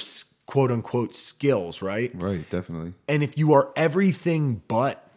[0.47, 2.11] quote unquote skills, right?
[2.15, 2.95] Right, definitely.
[3.09, 5.09] And if you are everything but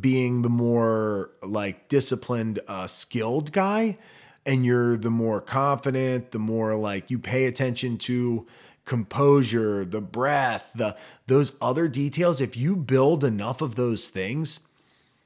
[0.00, 3.98] being the more like disciplined, uh, skilled guy,
[4.46, 8.46] and you're the more confident, the more like you pay attention to
[8.84, 12.40] composure, the breath, the those other details.
[12.40, 14.60] If you build enough of those things,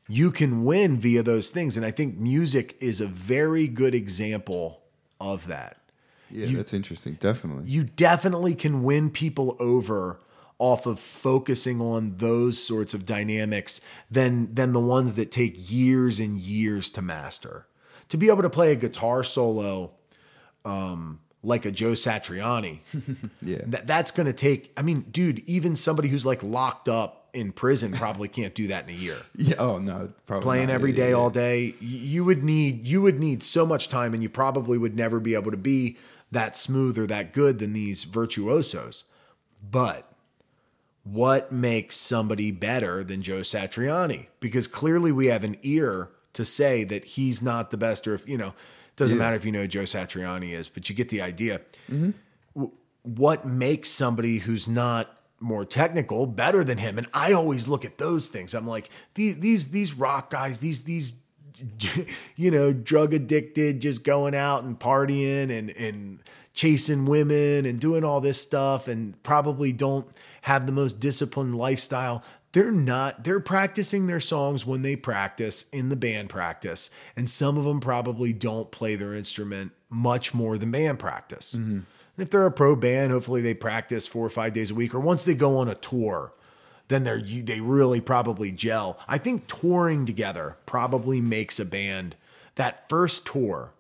[0.09, 1.77] you can win via those things.
[1.77, 4.83] And I think music is a very good example
[5.21, 5.77] of that
[6.31, 7.15] Yeah, that's interesting.
[7.15, 7.65] Definitely.
[7.67, 10.21] you definitely can win people over
[10.59, 16.21] off of focusing on those sorts of dynamics than than the ones that take years
[16.21, 17.67] and years to master.
[18.11, 19.93] To be able to play a guitar solo
[20.65, 22.81] um, like a Joe Satriani,
[23.43, 23.59] Yeah.
[23.67, 24.73] that, that's going to take.
[24.77, 28.85] I mean, dude, even somebody who's like locked up in prison probably can't do that
[28.89, 29.57] in a year Yeah.
[29.59, 30.73] Oh no, probably playing not.
[30.75, 34.15] every Yeah, day yeah, all day you would need you would need so much time
[34.15, 35.99] and you probably would never be able to be
[36.33, 39.05] that smooth or that good than these virtuosos
[39.63, 40.11] but
[41.05, 46.85] what makes somebody better than Joe Satriani because clearly we have an ear to say
[46.85, 48.55] that he's not the best or if you know
[48.97, 49.25] doesn't Yeah.
[49.25, 51.61] matter if you know Joe Satriani is but you get the idea.
[51.89, 52.73] W-
[53.03, 55.05] what makes somebody who's not
[55.41, 56.99] more technical better than him?
[56.99, 58.55] And i always look at those things.
[58.55, 61.13] I'm like these these these rock guys these these
[62.37, 66.23] you know drug addicted just going out and partying and and
[66.55, 70.07] chasing women and doing all this stuff and probably don't
[70.43, 75.89] have the most disciplined lifestyle they're not they're practicing their songs when they practice in
[75.89, 80.71] the band practice and some of them probably don't play their instrument much more than
[80.71, 81.73] band practice mm-hmm.
[81.73, 81.87] and
[82.19, 84.95] if they're a pro band, hopefully they practice four or five days a week.
[84.95, 86.33] Or once they go on a tour,
[86.89, 88.99] then they're you, they really probably gel.
[89.07, 92.17] I think touring together probably makes a band.
[92.57, 93.73] That first tour,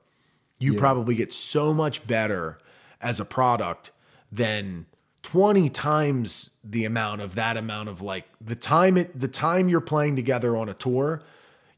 [0.60, 2.58] you probably get so much better
[3.00, 3.90] as a product
[4.30, 4.86] than
[5.32, 9.80] 20 times the amount of that amount of like the time it the time you're
[9.80, 11.20] playing together on a tour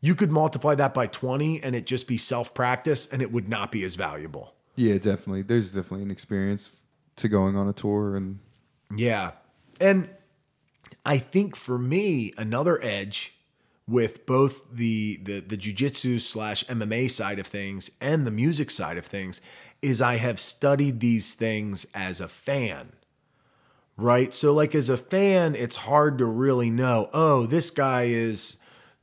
[0.00, 3.48] you could multiply that by 20 and it just be self practice and it would
[3.48, 5.42] not be as valuable Yeah, definitely.
[5.42, 6.82] There's definitely an experience
[7.16, 8.38] to going on a tour and
[8.94, 9.32] Yeah.
[9.80, 10.08] And
[11.04, 13.34] I think for me, another edge
[13.88, 18.96] with both the the the jujitsu slash MMA side of things and the music side
[18.96, 19.40] of things
[19.82, 22.92] is I have studied these things as a fan.
[24.00, 24.32] Right?
[24.32, 28.56] So like as a fan, it's hard to really know, oh, this guy is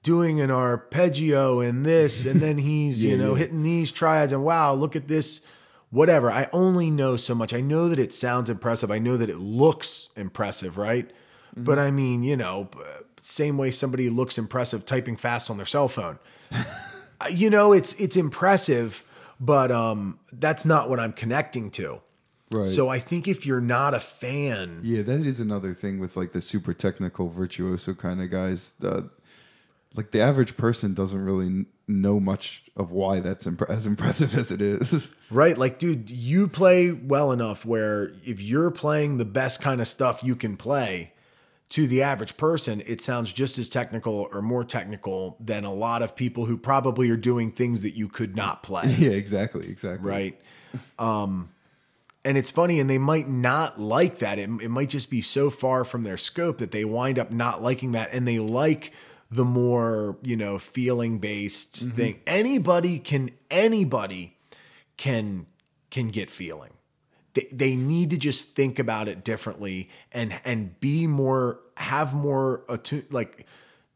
[0.04, 3.44] doing an arpeggio and this, and then he's, you know, yeah.
[3.44, 5.42] hitting these triads, and wow, look at this,
[5.90, 6.32] whatever.
[6.32, 7.54] I only know so much.
[7.54, 8.92] I know that it sounds impressive.
[8.92, 11.10] I know that it looks impressive, right?
[11.56, 12.70] But I mean, you know,
[13.22, 16.20] same way somebody looks impressive typing fast on their cell phone.
[17.20, 19.04] Uh, you know, it's it's impressive,
[19.40, 22.00] but um, that's not what I'm connecting to.
[22.52, 22.66] Right.
[22.66, 26.32] So I think if you're not a fan, Yeah, that is another thing with like
[26.32, 28.74] the super technical virtuoso kind of guys.
[28.82, 29.02] Uh,
[29.96, 34.52] like the average person doesn't really know much of why that's imp- as impressive as
[34.52, 35.10] it is.
[35.30, 35.58] Right.
[35.58, 40.24] Like, dude, you play well enough where if you're playing the best kind of stuff
[40.24, 41.12] you can play
[41.70, 46.02] to the average person, it sounds just as technical or more technical than a lot
[46.02, 48.86] of people who probably are doing things that you could not play.
[48.98, 50.10] yeah, exactly, exactly.
[50.10, 50.42] right?
[50.98, 51.50] Um,
[52.28, 54.38] and it's funny, and they might not like that.
[54.38, 57.62] It, it might just be so far from their scope that they wind up not
[57.62, 58.92] liking that, and they like
[59.32, 61.96] the more, you know, feeling based mm-hmm.
[61.96, 62.22] thing.
[62.28, 64.36] Anybody can anybody
[64.98, 65.46] can
[65.90, 66.72] can get feeling.
[67.34, 72.66] They, they need to just think about it differently and and be more have more
[72.68, 73.46] attuned like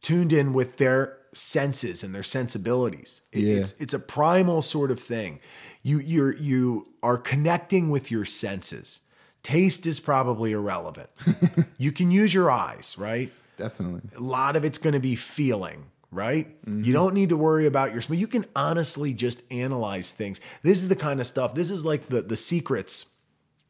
[0.02, 3.22] tuned in with their senses and their sensibilities.
[3.34, 3.56] It- Yeah.
[3.56, 5.42] It's it's a primal sort of thing.
[5.84, 9.02] You you're you are connecting with your senses.
[9.44, 11.10] Taste is probably irrelevant.
[11.78, 13.32] you can use your eyes, right?
[13.58, 14.02] Definitely.
[14.16, 16.48] a lot of it's going to be feeling, right?
[16.66, 16.84] Mm-hmm.
[16.84, 18.20] You don't need to worry about your smell.
[18.20, 20.42] You can honestly just analyze things.
[20.64, 21.56] This is the kind of stuff.
[21.56, 23.08] This is like the the secrets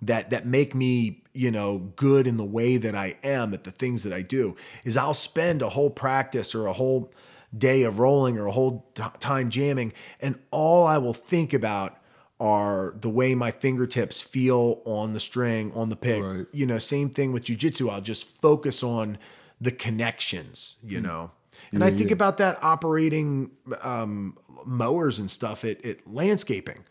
[0.01, 3.72] that that make me, you know, good in the way that I am at the
[3.72, 4.57] things that I do.
[4.84, 7.14] Is I'll spend a whole practice or a whole
[7.57, 11.97] day of rolling or a whole t- time jamming and all I will think about
[12.41, 16.23] are the way my fingertips feel on the string, on the pick.
[16.23, 16.47] Right.
[16.51, 17.91] You know, same thing with jujitsu.
[17.91, 19.19] I'll just focus on
[19.61, 21.31] the connections, you know.
[21.71, 22.15] And I think yeah.
[22.15, 23.51] about that operating
[23.83, 26.83] um, mowers and stuff at, at landscaping.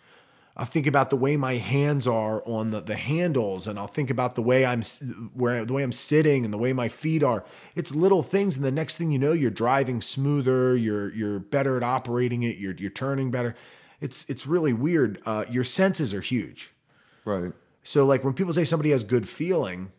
[0.56, 4.08] I'll think about the way my hands are on the, the handles, and I'll think
[4.08, 4.82] about the way I'm
[5.34, 7.44] where the way I'm sitting and the way my feet are.
[7.74, 10.76] It's little things, and the next thing you know, you're driving smoother.
[10.76, 12.56] You're you're better at operating it.
[12.56, 13.56] You're you're turning better.
[14.00, 15.20] It's it's really weird.
[15.26, 16.72] Uh, your senses are huge.
[17.24, 17.52] Right.
[17.82, 19.92] So like when people say somebody has good feeling,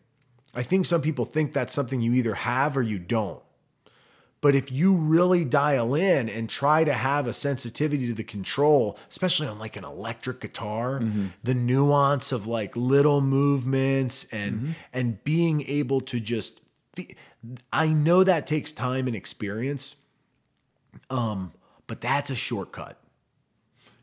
[0.54, 3.42] I think some people think that's something you either have or you don't.
[4.40, 8.98] But if you really dial in and try to have a sensitivity to the control,
[9.08, 11.00] especially on like an electric guitar,
[11.44, 16.60] the nuance of like little movements and and being able to just
[16.94, 17.14] fe-
[17.72, 19.94] I know that takes time and experience.
[21.08, 21.52] Um,
[21.86, 22.98] but that's a shortcut.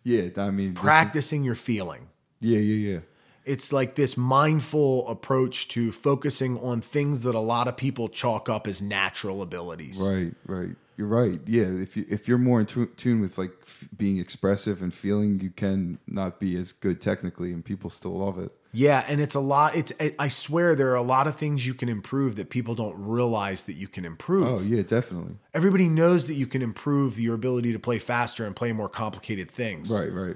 [0.10, 0.30] Yeah.
[0.44, 2.08] I mean, this is- Practicing your feeling.
[2.40, 3.00] yeah, yeah, yeah.
[3.46, 8.48] it's like this mindful approach to focusing on things that a lot of people chalk
[8.50, 9.98] up as natural abilities.
[10.00, 10.76] Right, right.
[11.00, 11.40] You're right.
[11.46, 14.94] Yeah, if you if you're more in tu- tune with like f- being expressive and
[14.94, 18.52] feeling, you can not be as good technically, and people still love it.
[18.74, 19.78] Yeah, and it's a lot.
[19.78, 22.98] It's I swear there are a lot of things you can improve that people don't
[23.00, 24.46] realize that you can improve.
[24.46, 25.38] Oh yeah, definitely.
[25.54, 29.50] Everybody knows that you can improve your ability to play faster and play more complicated
[29.50, 29.90] things.
[29.90, 30.36] Right, right,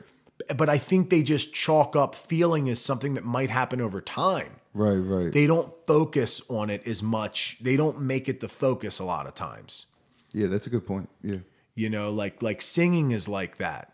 [0.56, 4.62] But I think they just chalk up feeling as something that might happen over time.
[4.74, 5.34] right, right.
[5.34, 7.58] They don't focus on it as much.
[7.60, 9.88] They don't make it the focus a lot of times.
[10.34, 11.10] Yeah, that's a good point.
[11.24, 11.40] Yeah,
[11.76, 13.94] you know like like singing is like that.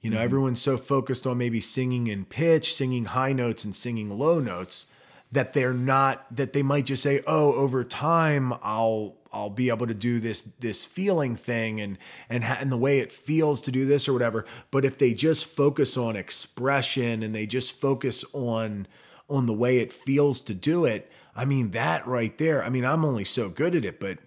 [0.00, 0.24] You know mm-hmm.
[0.24, 4.86] everyone's so focused on maybe singing in pitch singing high notes and singing low notes
[5.32, 9.86] that they're not that they might just say oh over time i'll i'll be able
[9.86, 13.70] to do this this feeling thing and and ha- and the way it feels to
[13.70, 14.44] do this or whatever.
[14.70, 18.86] But if they just focus on expression and they just focus on
[19.30, 22.84] on the way it feels to do it i mean that right there i mean
[22.84, 24.18] i'm only so good at it but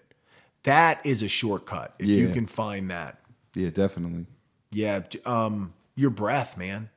[0.64, 3.24] that is a shortcut if you can find that
[3.55, 4.26] yeah, definitely.
[4.72, 6.89] yeah, um, your breath, man.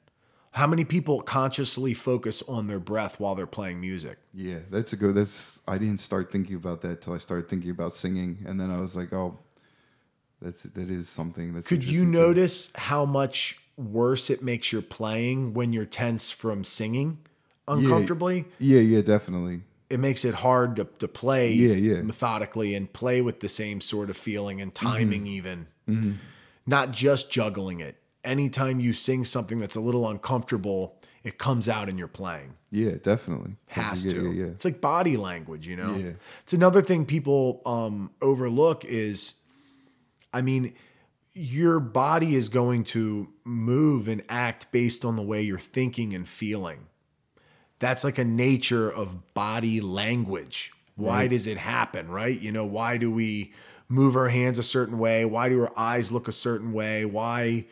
[0.52, 4.18] How many people consciously focus on their breath while they're playing music?
[4.32, 5.14] Yeah, that's a good.
[5.14, 8.70] That's I didn't start thinking about that till I started thinking about singing, and then
[8.70, 9.38] I was like, oh,
[10.40, 11.68] that's that is something that's.
[11.68, 12.18] Could you interesting too.
[12.18, 17.18] notice how much worse it makes your playing when you're tense from singing
[17.68, 18.46] uncomfortably?
[18.58, 19.60] Yeah, yeah, definitely.
[19.88, 22.02] It makes it hard to, to play Yeah, yeah.
[22.02, 25.60] methodically and play with the same sort of feeling and timing, Mm-hmm.
[25.88, 26.18] even.
[26.66, 27.96] Not just juggling it.
[28.24, 32.54] Anytime you sing something that's a little uncomfortable, it comes out in your playing.
[32.72, 33.54] Yeah, definitely.
[33.68, 34.32] has yeah, to.
[34.32, 34.44] Yeah.
[34.46, 36.14] It's like body language, you know.
[36.42, 39.34] It's another thing people um, overlook is,
[40.34, 40.74] I mean,
[41.32, 46.26] your body is going to move and act based on the way you're thinking and
[46.28, 46.86] feeling.
[47.78, 50.72] That's like a nature of body language.
[50.96, 52.40] Why does it happen, right?
[52.40, 53.52] You know, why do we
[53.88, 55.26] move our hands a certain way?
[55.26, 57.04] Why do our eyes look a certain way?
[57.04, 57.66] Why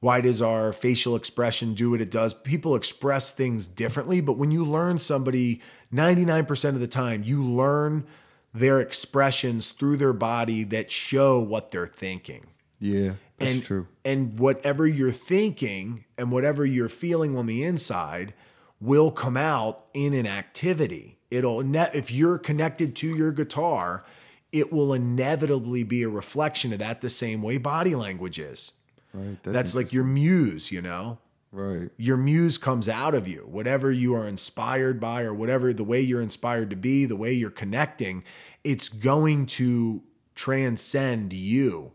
[0.00, 2.34] why does our facial expression do what it does?
[2.34, 5.62] People express things differently, but when you learn somebody
[5.94, 8.04] 99% of the time, you learn
[8.52, 12.44] their expressions through their body that show what they're thinking
[12.80, 13.86] Yeah, that's and true.
[14.04, 18.34] and whatever you're thinking and whatever you're feeling on the inside
[18.80, 21.18] will come out in an activity.
[21.30, 21.60] It'll
[21.94, 24.04] if you're connected to your guitar
[24.52, 28.72] it will inevitably be a reflection of that the same way body language is.
[29.12, 29.40] Right.
[29.42, 31.18] that's like your muse you know?
[31.52, 31.90] Right.
[31.96, 33.46] your muse comes out of you.
[33.48, 37.32] Whatever you are inspired by or whatever the way you're inspired to be the way
[37.32, 38.24] you're connecting
[38.64, 40.02] it's going to
[40.34, 41.92] transcend you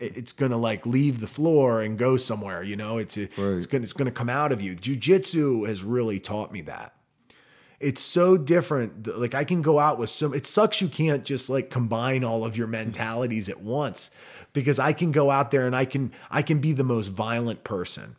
[0.00, 3.56] it's going to like leave the floor and go somewhere you know it's a, Right.
[3.58, 6.62] it's going to it's going to come out of you jiu-jitsu has really taught me
[6.62, 6.94] that
[7.80, 9.06] It's so different.
[9.06, 10.34] Like I can go out with some.
[10.34, 14.10] It sucks you can't just like combine all of your mentalities at once,
[14.52, 17.62] because I can go out there and I can I can be the most violent
[17.62, 18.16] person,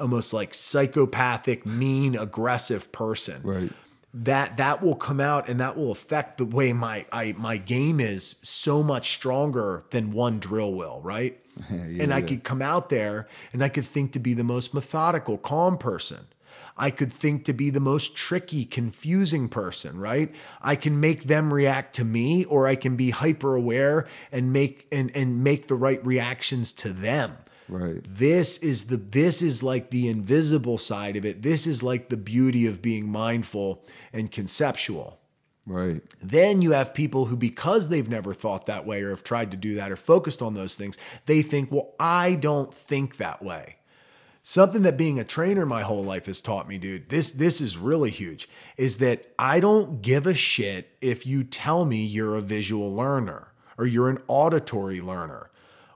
[0.00, 3.70] almost like psychopathic, mean, aggressive person Right.
[4.14, 8.00] That that will come out and that will affect the way my I, my game
[8.00, 11.38] is so much stronger than one drill will, right?
[11.68, 12.26] Yeah, and I yeah.
[12.26, 16.28] could come out there and I could think to be the most methodical, calm person.
[16.76, 20.32] I could think to be the most tricky, confusing person, right?
[20.62, 24.86] I can make them react to me or I can be hyper aware and make
[24.92, 27.38] and and make the right reactions to them
[27.68, 28.00] Right.
[28.08, 32.16] this is the this is like the invisible side of it this is like the
[32.16, 35.18] beauty of being mindful and conceptual
[35.66, 36.00] Right.
[36.22, 39.56] then you have people who because they've never thought that way or have tried to
[39.58, 40.96] do that or focused on those things
[41.26, 43.76] they think well i don't think that way
[44.42, 47.76] something that being a trainer my whole life has taught me dude this this is
[47.76, 48.48] really huge
[48.78, 53.48] is that i don't give a shit if you tell me you're a visual learner
[53.76, 55.50] or you're an auditory learner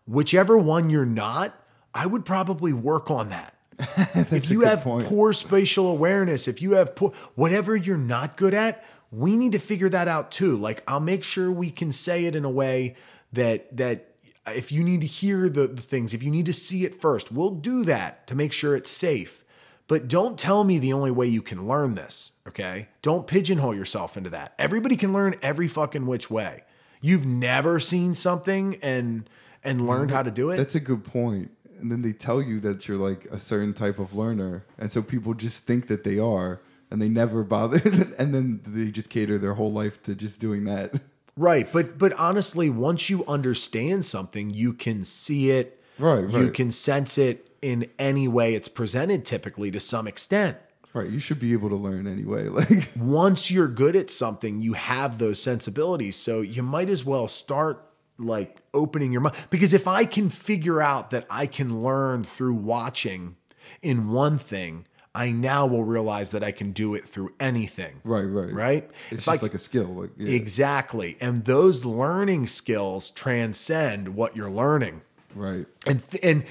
[0.07, 1.55] whichever one you're not
[1.95, 3.55] i would probably work on that
[4.31, 5.07] if you have point.
[5.07, 9.59] poor spatial awareness, if you have poor, whatever you're not good at, we need to
[9.59, 10.57] figure that out too.
[10.57, 12.97] Like I'll make sure we can say it in a way
[13.33, 14.15] that that
[14.47, 17.31] if you need to hear the, the things, if you need to see it first,
[17.31, 19.45] we'll do that to make sure it's safe.
[19.87, 22.89] But don't tell me the only way you can learn this, okay?
[23.03, 24.55] Don't pigeonhole yourself into that.
[24.59, 26.63] Everybody can learn every fucking which way.
[27.01, 29.29] You've never seen something and
[29.65, 30.17] and learned mm-hmm.
[30.17, 30.57] how to do it.
[30.57, 31.53] That's a good point.
[31.83, 35.03] And then they tell you that you're like a certain type of learner, and so
[35.03, 36.61] people just think that they are,
[36.91, 37.81] and they never bother,
[38.19, 40.95] and then they just cater their whole life to just doing that.
[41.37, 45.83] Right, but but honestly, once you understand something, you can see it.
[45.99, 46.35] Right, right.
[46.35, 50.57] You can sense it in any way it's presented, typically to some extent.
[50.95, 51.09] Right?
[51.09, 52.49] You should be able to learn anyway.
[52.49, 56.17] Like, Once you're good at something, you have those sensibilities.
[56.17, 59.37] So you might as well start like opening your mind.
[59.51, 63.37] Because if I can figure out that I can learn through watching
[63.81, 68.01] in one thing, I now will realize that I can do it through anything.
[68.05, 68.91] right, right, Right?
[69.11, 69.87] It's If I like a skill.
[69.89, 70.31] Like, yeah.
[70.31, 71.17] Exactly.
[71.21, 75.03] And those learning skills transcend what you're learning.
[75.35, 76.45] right, And and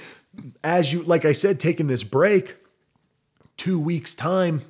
[0.62, 2.56] as you like I said taking this break
[3.58, 4.62] 2 weeks time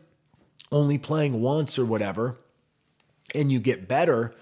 [0.70, 2.38] only playing once or whatever
[3.34, 4.34] and you get better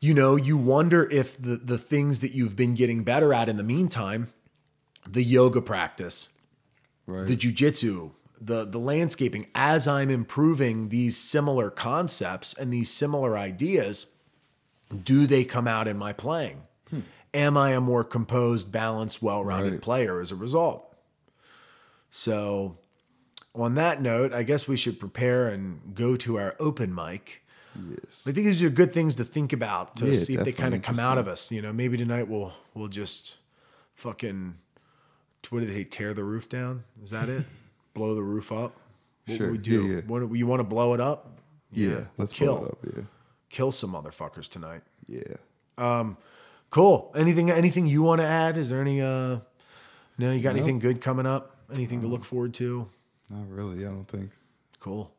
[0.00, 3.56] you know, you wonder if the the things that you've been getting better at in
[3.56, 4.28] the meantime,
[5.08, 6.28] the yoga practice,
[7.06, 7.26] right.
[7.26, 14.06] the jujitsu, the the landscaping, as I'm improving these similar concepts and these similar ideas,
[15.04, 16.62] do they come out in my playing?
[16.90, 17.00] Hmm.
[17.34, 19.82] Am I a more composed, balanced, well-rounded Right.
[19.82, 20.94] player as a result?
[22.10, 22.78] So,
[23.54, 27.42] on that note, I guess we should prepare and go to our open mic.
[27.90, 28.22] Yes.
[28.26, 30.74] I think these are good things to think about to Yeah, see if they kind
[30.74, 31.50] of come out of us.
[31.52, 33.36] You know, maybe tonight we'll we'll just
[33.94, 34.58] fucking
[35.50, 35.84] what do they say?
[35.84, 36.84] Tear the roof down?
[37.02, 37.44] Is that it?
[37.94, 38.74] blow the roof up?
[39.26, 39.46] What Sure.
[39.46, 39.86] would we do?
[39.86, 40.00] Yeah, yeah.
[40.06, 41.38] What, you want to blow it up?
[41.72, 42.78] Yeah, we'll let's kill pull it up.
[42.96, 43.02] Yeah,
[43.48, 44.82] kill some motherfuckers tonight.
[45.08, 45.22] yeah.
[45.78, 46.16] Um,
[46.70, 47.12] Cool.
[47.16, 48.58] Anything anything you want to add?
[48.58, 49.38] Is there any uh
[50.18, 51.56] no, you got anything good coming up?
[51.72, 52.88] Anything to look forward to?
[53.30, 53.84] Not really.
[53.86, 54.30] I don't think.
[54.80, 55.10] Cool.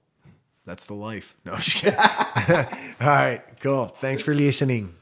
[0.68, 1.34] That's the life.
[1.45, 1.53] No.
[2.99, 3.88] All right, cool.
[4.01, 4.93] Thanks for listening.